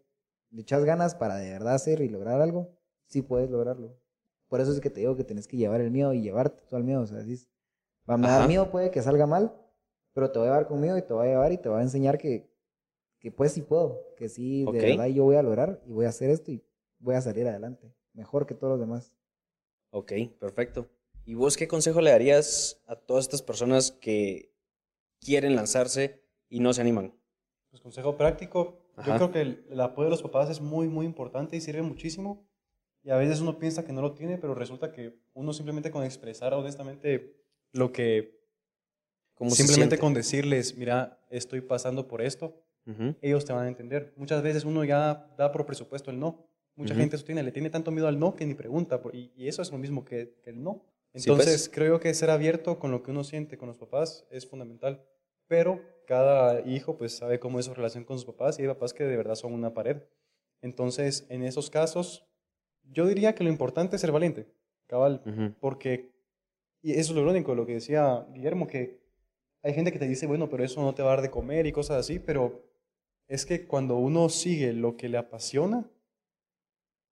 le 0.50 0.62
echas 0.62 0.85
ganas 0.85 1.14
para 1.14 1.37
de 1.37 1.50
verdad 1.50 1.75
hacer 1.75 2.00
y 2.00 2.09
lograr 2.09 2.40
algo, 2.40 2.71
sí 3.07 3.23
puedes 3.23 3.50
lograrlo. 3.50 3.97
Por 4.49 4.61
eso 4.61 4.73
es 4.73 4.80
que 4.80 4.90
te 4.90 5.00
digo 5.00 5.16
que 5.16 5.25
tenés 5.25 5.47
que 5.47 5.57
llevar 5.57 5.80
el 5.80 5.90
miedo 5.90 6.12
y 6.12 6.23
llevarte 6.23 6.62
todo 6.68 6.78
el 6.78 6.85
miedo. 6.85 7.02
O 7.02 7.07
sea, 7.07 7.18
decís, 7.18 7.49
va 8.09 8.14
a 8.14 8.16
me 8.18 8.28
dar 8.28 8.47
miedo, 8.47 8.71
puede 8.71 8.90
que 8.90 9.02
salga 9.02 9.26
mal, 9.26 9.54
pero 10.12 10.30
te 10.33 10.38
voy 10.38 10.49
a 10.49 10.50
llevar 10.52 10.66
conmigo 10.68 10.97
y 10.97 11.02
te 11.02 11.12
voy 11.12 11.28
a 11.28 11.30
llevar 11.30 11.52
y 11.52 11.59
te 11.59 11.68
voy 11.68 11.78
a 11.80 11.83
enseñar 11.83 12.18
que, 12.18 12.50
que 13.21 13.30
pues 13.30 13.52
sí 13.52 13.62
puedo, 13.62 14.14
que 14.16 14.28
sí, 14.28 14.66
de 14.66 14.83
verdad 14.83 15.07
yo 15.07 15.25
voy 15.25 15.37
a 15.37 15.42
lograr 15.42 15.83
y 15.87 15.92
voy 15.92 16.07
a 16.07 16.11
hacer 16.11 16.30
esto 16.30 16.50
y 16.50 16.64
voy 16.99 17.14
a 17.14 17.21
salir 17.21 17.47
adelante, 17.47 17.92
mejor 18.14 18.47
que 18.47 18.54
todos 18.54 18.73
los 18.73 18.80
demás. 18.80 19.12
Ok, 19.90 20.12
perfecto. 20.38 20.88
¿Y 21.28 21.35
vos 21.35 21.58
qué 21.58 21.68
consejo 21.68 22.00
le 22.00 22.11
darías 22.11 22.80
a 22.87 22.97
todas 22.97 23.26
estas 23.26 23.42
personas 23.42 23.92
que 23.92 24.50
quieren 25.20 25.56
lanzarse 25.56 26.25
y 26.49 26.61
no 26.61 26.73
se 26.73 26.80
animan? 26.80 27.12
Pues 27.68 27.82
consejo 27.82 28.16
práctico, 28.16 28.80
Ajá. 28.97 29.11
yo 29.11 29.16
creo 29.16 29.30
que 29.32 29.40
el, 29.42 29.66
el 29.68 29.78
apoyo 29.82 30.06
de 30.06 30.12
los 30.12 30.23
papás 30.23 30.49
es 30.49 30.62
muy, 30.62 30.88
muy 30.88 31.04
importante 31.04 31.54
y 31.54 31.61
sirve 31.61 31.82
muchísimo. 31.82 32.49
Y 33.02 33.11
a 33.11 33.16
veces 33.16 33.42
uno 33.42 33.58
piensa 33.58 33.85
que 33.85 33.92
no 33.92 34.00
lo 34.00 34.14
tiene, 34.14 34.38
pero 34.38 34.54
resulta 34.54 34.90
que 34.90 35.18
uno 35.35 35.52
simplemente 35.52 35.90
con 35.90 36.02
expresar 36.02 36.54
honestamente 36.54 37.37
lo 37.73 37.92
que, 37.92 38.40
¿Cómo 39.35 39.50
se 39.50 39.64
Simplemente 39.64 39.99
con 39.99 40.14
decirles, 40.14 40.78
mira, 40.78 41.20
estoy 41.28 41.61
pasando 41.61 42.08
por 42.08 42.23
esto, 42.23 42.64
ellos 43.20 43.44
te 43.44 43.52
van 43.52 43.66
a 43.66 43.68
entender. 43.68 44.14
Muchas 44.16 44.42
veces 44.42 44.64
uno 44.64 44.82
ya 44.82 45.30
da 45.37 45.52
por 45.52 45.66
presupuesto 45.66 46.11
el 46.11 46.18
no. 46.18 46.49
Mucha 46.75 46.94
gente 46.94 47.16
eso 47.16 47.25
tiene, 47.26 47.42
le 47.42 47.52
tiene 47.52 47.68
tanto 47.68 47.90
miedo 47.90 48.08
al 48.08 48.18
no 48.18 48.35
que 48.35 48.47
ni 48.47 48.54
pregunta. 48.54 48.99
Y, 49.12 49.30
y 49.37 49.49
eso 49.49 49.61
es 49.61 49.70
lo 49.70 49.76
mismo 49.76 50.06
que, 50.06 50.38
que 50.42 50.49
el 50.49 50.62
no. 50.62 50.87
Sí, 51.15 51.27
pues. 51.27 51.27
Entonces, 51.27 51.71
creo 51.73 52.00
que 52.00 52.12
ser 52.15 52.31
abierto 52.31 52.79
con 52.79 52.91
lo 52.91 53.03
que 53.03 53.11
uno 53.11 53.25
siente 53.25 53.59
con 53.59 53.69
los 53.69 53.79
papás 53.79 54.27
es 54.31 54.47
fundamental. 54.47 55.05
Pero 55.47 55.81
cada 56.07 56.61
hijo 56.67 56.97
pues 56.97 57.17
sabe 57.17 57.38
cómo 57.38 57.59
es 57.59 57.67
su 57.67 57.75
relación 57.75 58.05
con 58.05 58.19
sus 58.19 58.27
papás 58.27 58.59
y 58.59 58.62
hay 58.62 58.69
papás 58.69 58.95
que 58.95 59.05
de 59.05 59.17
verdad 59.17 59.35
son 59.35 59.53
una 59.53 59.75
pared. 59.75 60.03
Entonces, 60.61 61.27
en 61.29 61.43
esos 61.43 61.71
casos, 61.71 62.27
yo 62.83 63.07
diría 63.07 63.35
que 63.35 63.45
lo 63.45 63.50
importante 63.50 63.97
es 63.97 64.00
ser 64.00 64.12
valiente, 64.12 64.47
cabal, 64.87 65.57
porque, 65.61 66.12
y 66.83 66.93
eso 66.93 67.12
es 67.12 67.17
lo 67.17 67.23
irónico, 67.23 67.55
lo 67.55 67.67
que 67.67 67.75
decía 67.75 68.27
Guillermo, 68.33 68.67
que 68.67 69.00
hay 69.62 69.75
gente 69.75 69.93
que 69.93 69.99
te 69.99 70.09
dice, 70.09 70.27
bueno, 70.27 70.49
pero 70.49 70.65
eso 70.65 70.81
no 70.81 70.95
te 70.95 71.03
va 71.03 71.12
a 71.12 71.17
dar 71.17 71.23
de 71.23 71.31
comer 71.31 71.67
y 71.67 71.73
cosas 71.73 71.99
así, 71.99 72.19
pero 72.19 72.65
es 73.27 73.45
que 73.45 73.67
cuando 73.67 73.97
uno 73.97 74.29
sigue 74.29 74.73
lo 74.73 74.97
que 74.97 75.09
le 75.09 75.19
apasiona, 75.19 75.91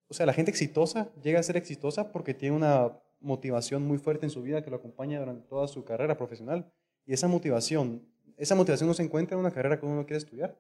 o 0.09 0.15
sea, 0.15 0.26
la 0.26 0.33
gente 0.33 0.50
exitosa 0.50 1.12
llega 1.23 1.41
a 1.41 1.43
ser 1.43 1.57
exitosa 1.57 2.12
porque 2.12 2.33
tiene 2.35 2.57
una 2.57 2.99
motivación 3.26 3.83
muy 3.83 3.99
fuerte 3.99 4.25
en 4.26 4.30
su 4.30 4.40
vida 4.42 4.62
que 4.62 4.71
lo 4.71 4.76
acompaña 4.76 5.18
durante 5.21 5.47
toda 5.49 5.68
su 5.68 5.85
carrera 5.85 6.16
profesional. 6.16 6.73
Y 7.04 7.12
esa 7.12 7.28
motivación, 7.28 8.06
esa 8.37 8.54
motivación 8.54 8.88
no 8.88 8.95
se 8.95 9.02
encuentra 9.02 9.35
en 9.35 9.40
una 9.40 9.50
carrera 9.50 9.78
que 9.78 9.85
uno 9.87 9.97
no 9.97 10.06
quiere 10.06 10.18
estudiar. 10.18 10.59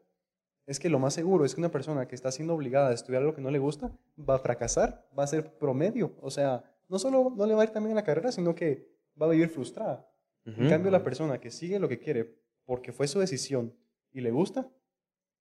Es 0.66 0.80
que 0.80 0.90
lo 0.90 0.98
más 0.98 1.14
seguro 1.14 1.44
es 1.44 1.54
que 1.54 1.60
una 1.60 1.70
persona 1.70 2.08
que 2.08 2.14
está 2.16 2.32
siendo 2.32 2.54
obligada 2.54 2.88
a 2.88 2.92
estudiar 2.92 3.22
algo 3.22 3.34
que 3.34 3.40
no 3.40 3.50
le 3.52 3.58
gusta 3.60 3.96
va 4.18 4.34
a 4.34 4.38
fracasar, 4.40 5.08
va 5.16 5.22
a 5.22 5.28
ser 5.28 5.56
promedio. 5.58 6.16
O 6.20 6.30
sea, 6.30 6.64
no 6.88 6.98
solo 6.98 7.32
no 7.36 7.46
le 7.46 7.54
va 7.54 7.62
a 7.62 7.64
ir 7.64 7.70
también 7.70 7.92
en 7.92 7.96
la 7.96 8.04
carrera, 8.04 8.32
sino 8.32 8.54
que 8.54 8.88
va 9.20 9.26
a 9.26 9.30
vivir 9.30 9.48
frustrada. 9.48 10.10
En 10.44 10.68
cambio, 10.68 10.90
la 10.90 11.02
persona 11.04 11.38
que 11.40 11.50
sigue 11.50 11.78
lo 11.78 11.88
que 11.88 11.98
quiere 11.98 12.40
porque 12.64 12.92
fue 12.92 13.06
su 13.08 13.18
decisión 13.20 13.74
y 14.12 14.20
le 14.20 14.30
gusta, 14.32 14.68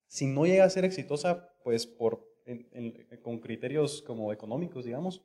si 0.08 0.28
no 0.28 0.46
llega 0.46 0.64
a 0.64 0.70
ser 0.70 0.86
exitosa, 0.86 1.50
pues 1.64 1.88
por, 1.88 2.24
en- 2.46 2.68
en- 2.72 3.20
con 3.22 3.40
criterios 3.40 4.02
como 4.04 4.32
económicos, 4.32 4.86
digamos, 4.86 5.24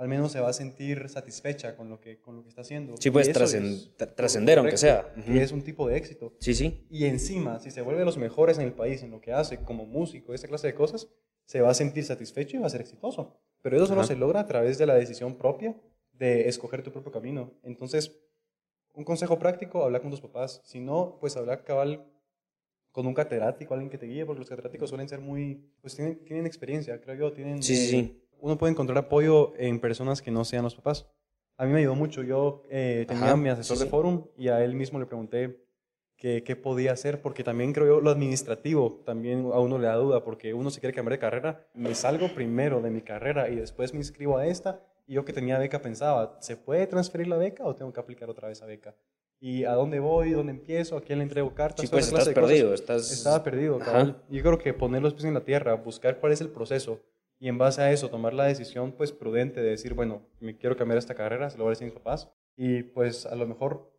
al 0.00 0.08
menos 0.08 0.32
se 0.32 0.40
va 0.40 0.48
a 0.48 0.54
sentir 0.54 1.10
satisfecha 1.10 1.76
con 1.76 1.90
lo 1.90 2.00
que, 2.00 2.18
con 2.20 2.34
lo 2.34 2.42
que 2.42 2.48
está 2.48 2.62
haciendo. 2.62 2.96
Sí, 2.98 3.10
pues, 3.10 3.30
trascender, 3.30 4.58
aunque 4.58 4.78
sea. 4.78 5.12
Que 5.26 5.42
es 5.42 5.52
un 5.52 5.60
tipo 5.60 5.86
de 5.86 5.98
éxito. 5.98 6.32
Sí, 6.40 6.54
sí. 6.54 6.86
Y 6.88 7.04
encima, 7.04 7.60
si 7.60 7.70
se 7.70 7.82
vuelve 7.82 7.98
de 7.98 8.06
los 8.06 8.16
mejores 8.16 8.56
en 8.56 8.64
el 8.64 8.72
país 8.72 9.02
en 9.02 9.10
lo 9.10 9.20
que 9.20 9.34
hace, 9.34 9.58
como 9.58 9.84
músico, 9.84 10.32
esta 10.32 10.48
clase 10.48 10.68
de 10.68 10.74
cosas, 10.74 11.08
se 11.44 11.60
va 11.60 11.68
a 11.68 11.74
sentir 11.74 12.02
satisfecho 12.02 12.56
y 12.56 12.60
va 12.60 12.66
a 12.66 12.70
ser 12.70 12.80
exitoso. 12.80 13.36
Pero 13.60 13.76
eso 13.76 13.84
solo 13.84 14.02
se 14.04 14.16
logra 14.16 14.40
a 14.40 14.46
través 14.46 14.78
de 14.78 14.86
la 14.86 14.94
decisión 14.94 15.36
propia 15.36 15.76
de 16.14 16.48
escoger 16.48 16.82
tu 16.82 16.90
propio 16.92 17.12
camino. 17.12 17.52
Entonces, 17.62 18.22
un 18.94 19.04
consejo 19.04 19.38
práctico, 19.38 19.84
habla 19.84 20.00
con 20.00 20.10
tus 20.10 20.22
papás. 20.22 20.62
Si 20.64 20.80
no, 20.80 21.18
pues 21.20 21.36
habla 21.36 21.62
cabal 21.62 22.06
con 22.90 23.06
un 23.06 23.12
catedrático, 23.12 23.74
alguien 23.74 23.90
que 23.90 23.98
te 23.98 24.06
guíe, 24.06 24.24
porque 24.24 24.38
los 24.38 24.48
catedráticos 24.48 24.88
suelen 24.88 25.10
ser 25.10 25.20
muy, 25.20 25.62
pues 25.82 25.94
tienen, 25.94 26.24
tienen 26.24 26.46
experiencia, 26.46 26.98
creo 27.02 27.16
yo, 27.16 27.32
tienen... 27.34 27.62
Sí, 27.62 27.76
sí, 27.76 27.86
sí. 27.86 28.22
Uno 28.40 28.58
puede 28.58 28.72
encontrar 28.72 28.98
apoyo 28.98 29.52
en 29.56 29.80
personas 29.80 30.22
que 30.22 30.30
no 30.30 30.44
sean 30.44 30.64
los 30.64 30.74
papás. 30.74 31.06
A 31.56 31.66
mí 31.66 31.72
me 31.72 31.80
ayudó 31.80 31.94
mucho. 31.94 32.22
Yo 32.22 32.64
eh, 32.70 33.04
tenía 33.06 33.24
Ajá, 33.24 33.36
mi 33.36 33.48
asesor 33.50 33.76
sí, 33.76 33.84
de 33.84 33.90
forum 33.90 34.24
y 34.36 34.48
a 34.48 34.64
él 34.64 34.74
mismo 34.74 34.98
le 34.98 35.06
pregunté 35.06 35.62
qué, 36.16 36.42
qué 36.42 36.56
podía 36.56 36.92
hacer, 36.92 37.20
porque 37.20 37.44
también 37.44 37.72
creo 37.72 37.86
yo 37.86 38.00
lo 38.00 38.10
administrativo 38.10 39.02
también 39.04 39.50
a 39.52 39.58
uno 39.60 39.78
le 39.78 39.86
da 39.86 39.96
duda, 39.96 40.24
porque 40.24 40.54
uno 40.54 40.70
se 40.70 40.80
quiere 40.80 40.94
cambiar 40.94 41.12
de 41.12 41.18
carrera. 41.18 41.66
Me 41.74 41.94
salgo 41.94 42.28
primero 42.34 42.80
de 42.80 42.90
mi 42.90 43.02
carrera 43.02 43.50
y 43.50 43.56
después 43.56 43.92
me 43.92 44.00
inscribo 44.00 44.38
a 44.38 44.46
esta. 44.46 44.80
Y 45.06 45.14
yo 45.14 45.24
que 45.24 45.32
tenía 45.32 45.58
beca 45.58 45.82
pensaba, 45.82 46.38
¿se 46.40 46.56
puede 46.56 46.86
transferir 46.86 47.26
la 47.26 47.36
beca 47.36 47.64
o 47.64 47.74
tengo 47.74 47.92
que 47.92 48.00
aplicar 48.00 48.30
otra 48.30 48.48
vez 48.48 48.62
a 48.62 48.66
beca? 48.66 48.94
¿Y 49.38 49.64
a 49.64 49.72
dónde 49.72 50.00
voy? 50.00 50.30
¿Dónde 50.30 50.52
empiezo? 50.52 50.96
¿A 50.96 51.00
quién 51.00 51.18
le 51.18 51.24
entrego 51.24 51.54
cartas? 51.54 51.80
Sí, 51.80 51.88
pues 51.90 52.06
estás 52.06 52.28
perdido. 52.28 52.74
Estás... 52.74 53.10
Estaba 53.10 53.42
perdido. 53.42 53.78
Yo 54.28 54.42
creo 54.42 54.58
que 54.58 54.72
poner 54.72 55.02
los 55.02 55.14
pies 55.14 55.24
en 55.24 55.34
la 55.34 55.40
tierra, 55.40 55.74
buscar 55.74 56.20
cuál 56.20 56.32
es 56.32 56.40
el 56.40 56.48
proceso 56.48 57.00
y 57.40 57.48
en 57.48 57.58
base 57.58 57.80
a 57.82 57.90
eso 57.90 58.08
tomar 58.10 58.34
la 58.34 58.44
decisión 58.44 58.92
pues 58.92 59.10
prudente 59.12 59.60
de 59.60 59.70
decir, 59.70 59.94
bueno, 59.94 60.22
me 60.38 60.56
quiero 60.56 60.76
cambiar 60.76 60.98
esta 60.98 61.14
carrera, 61.16 61.50
se 61.50 61.58
lo 61.58 61.64
voy 61.64 61.70
a 61.70 61.72
decir 61.72 61.86
a 61.86 61.90
mis 61.90 61.98
papás 61.98 62.30
y 62.54 62.82
pues 62.84 63.26
a 63.26 63.34
lo 63.34 63.46
mejor 63.46 63.90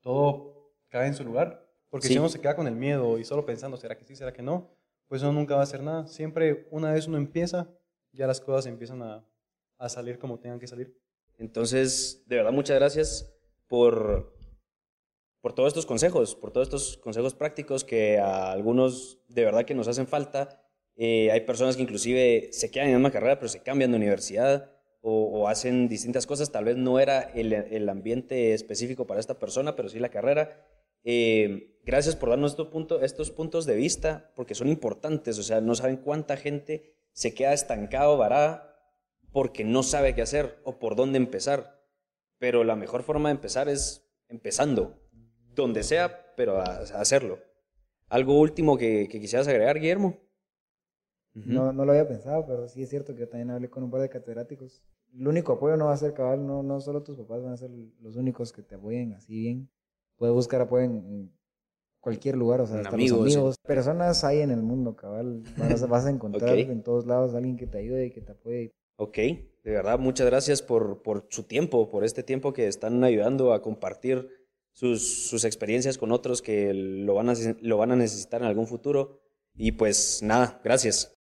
todo 0.00 0.72
cae 0.88 1.06
en 1.06 1.14
su 1.14 1.22
lugar. 1.24 1.68
Porque 1.90 2.06
Sí. 2.06 2.14
si 2.14 2.18
uno 2.18 2.28
se 2.30 2.40
queda 2.40 2.56
con 2.56 2.66
el 2.66 2.74
miedo 2.74 3.18
y 3.18 3.24
solo 3.24 3.44
pensando, 3.44 3.76
¿será 3.76 3.96
que 3.96 4.04
sí, 4.04 4.16
será 4.16 4.32
que 4.32 4.42
no? 4.42 4.70
Pues 5.06 5.22
uno 5.22 5.32
nunca 5.32 5.54
va 5.54 5.60
a 5.60 5.64
hacer 5.64 5.82
nada. 5.82 6.06
Siempre 6.06 6.66
una 6.70 6.92
vez 6.92 7.06
uno 7.06 7.18
empieza, 7.18 7.68
ya 8.12 8.26
las 8.26 8.40
cosas 8.40 8.64
empiezan 8.66 9.02
a, 9.02 9.24
a 9.78 9.88
salir 9.90 10.18
como 10.18 10.38
tengan 10.40 10.58
que 10.58 10.66
salir. 10.66 10.98
Entonces, 11.36 12.24
de 12.26 12.36
verdad, 12.36 12.52
muchas 12.52 12.78
gracias 12.78 13.34
por, 13.68 14.34
por 15.42 15.52
todos 15.52 15.68
estos 15.68 15.84
consejos, 15.84 16.34
por 16.34 16.50
todos 16.50 16.68
estos 16.68 16.96
consejos 16.96 17.34
prácticos 17.34 17.84
que 17.84 18.18
a 18.18 18.52
algunos 18.52 19.18
de 19.28 19.44
verdad 19.44 19.64
que 19.66 19.74
nos 19.74 19.88
hacen 19.88 20.06
falta. 20.06 20.61
Eh, 20.96 21.30
hay 21.30 21.40
personas 21.40 21.76
que 21.76 21.82
inclusive 21.82 22.48
se 22.52 22.70
quedan 22.70 22.88
en 22.88 22.96
una 22.96 23.10
carrera, 23.10 23.38
pero 23.38 23.48
se 23.48 23.62
cambian 23.62 23.90
de 23.90 23.96
universidad 23.96 24.70
o, 25.00 25.40
o 25.40 25.48
hacen 25.48 25.88
distintas 25.88 26.26
cosas. 26.26 26.52
Tal 26.52 26.64
vez 26.64 26.76
no 26.76 27.00
era 27.00 27.20
el, 27.20 27.52
el 27.52 27.88
ambiente 27.88 28.54
específico 28.54 29.06
para 29.06 29.20
esta 29.20 29.38
persona, 29.38 29.74
pero 29.74 29.88
sí 29.88 29.98
la 29.98 30.10
carrera. 30.10 30.66
Eh, 31.04 31.80
gracias 31.84 32.14
por 32.14 32.28
darnos 32.28 32.52
estos, 32.52 32.68
puntos 32.68 33.02
estos 33.02 33.30
puntos 33.30 33.66
de 33.66 33.74
vista, 33.74 34.32
porque 34.36 34.54
son 34.54 34.68
importantes. 34.68 35.38
O 35.38 35.42
sea, 35.42 35.60
no 35.60 35.74
saben 35.74 35.96
cuánta 35.96 36.36
gente 36.36 36.94
se 37.12 37.34
queda 37.34 37.52
estancado, 37.52 38.16
varada, 38.16 38.76
porque 39.32 39.64
no 39.64 39.82
sabe 39.82 40.14
qué 40.14 40.22
hacer 40.22 40.60
o 40.64 40.78
por 40.78 40.94
dónde 40.94 41.16
empezar. 41.16 41.80
Pero 42.38 42.64
la 42.64 42.76
mejor 42.76 43.02
forma 43.02 43.28
de 43.28 43.36
empezar 43.36 43.68
es 43.68 44.08
empezando, 44.28 45.00
donde 45.54 45.82
sea, 45.82 46.34
pero 46.36 46.58
a, 46.58 46.64
a 46.64 47.00
hacerlo. 47.00 47.38
¿Algo 48.08 48.38
último 48.38 48.76
que, 48.76 49.08
que 49.10 49.20
quisieras 49.20 49.48
agregar, 49.48 49.78
Guillermo? 49.78 50.20
No, 51.34 51.72
no 51.72 51.84
lo 51.84 51.92
había 51.92 52.06
pensado, 52.06 52.44
pero 52.46 52.68
sí 52.68 52.82
es 52.82 52.90
cierto 52.90 53.14
que 53.14 53.20
yo 53.20 53.28
también 53.28 53.50
hablé 53.50 53.70
con 53.70 53.82
un 53.82 53.90
par 53.90 54.02
de 54.02 54.08
catedráticos. 54.08 54.82
El 55.14 55.28
único 55.28 55.54
apoyo 55.54 55.76
no 55.76 55.86
va 55.86 55.94
a 55.94 55.96
ser 55.96 56.12
cabal, 56.12 56.46
no, 56.46 56.62
no 56.62 56.80
solo 56.80 57.02
tus 57.02 57.16
papás 57.16 57.42
van 57.42 57.52
a 57.52 57.56
ser 57.56 57.70
los 58.00 58.16
únicos 58.16 58.52
que 58.52 58.62
te 58.62 58.74
apoyen 58.74 59.14
así 59.14 59.38
bien. 59.38 59.70
Puedes 60.16 60.34
buscar 60.34 60.60
apoyo 60.60 60.84
en, 60.84 61.32
cualquier 62.00 62.36
lugar, 62.36 62.60
o 62.60 62.66
sea, 62.66 62.78
hasta 62.78 62.88
amigos, 62.88 63.20
los 63.20 63.32
sí. 63.32 63.38
amigos. 63.38 63.56
Personas 63.64 64.24
hay 64.24 64.40
en 64.40 64.50
el 64.50 64.62
mundo, 64.62 64.96
cabal. 64.96 65.42
Vas 65.56 65.82
a, 65.82 65.86
vas 65.86 66.04
a 66.04 66.10
encontrar 66.10 66.58
en 66.58 66.82
todos 66.82 67.06
lados 67.06 67.32
a 67.32 67.38
alguien 67.38 67.56
que 67.56 67.66
te 67.66 67.78
ayude 67.78 68.06
y 68.06 68.10
que 68.10 68.20
te 68.20 68.32
apoye. 68.32 68.70
Ok, 68.96 69.16
de 69.16 69.70
verdad, 69.70 69.98
muchas 69.98 70.26
gracias 70.26 70.62
por, 70.62 71.02
por 71.02 71.26
su 71.30 71.44
tiempo, 71.44 71.90
por 71.90 72.04
este 72.04 72.22
tiempo 72.22 72.52
que 72.52 72.66
están 72.66 73.02
ayudando 73.04 73.52
a 73.52 73.62
compartir 73.62 74.28
sus, 74.72 75.28
sus 75.28 75.44
experiencias 75.44 75.96
con 75.96 76.12
otros 76.12 76.42
que 76.42 76.74
lo 76.74 77.14
van, 77.14 77.30
a, 77.30 77.34
lo 77.60 77.78
van 77.78 77.92
a 77.92 77.96
necesitar 77.96 78.42
en 78.42 78.48
algún 78.48 78.66
futuro. 78.66 79.20
Y 79.54 79.72
pues 79.72 80.22
nada, 80.22 80.60
gracias. 80.64 81.14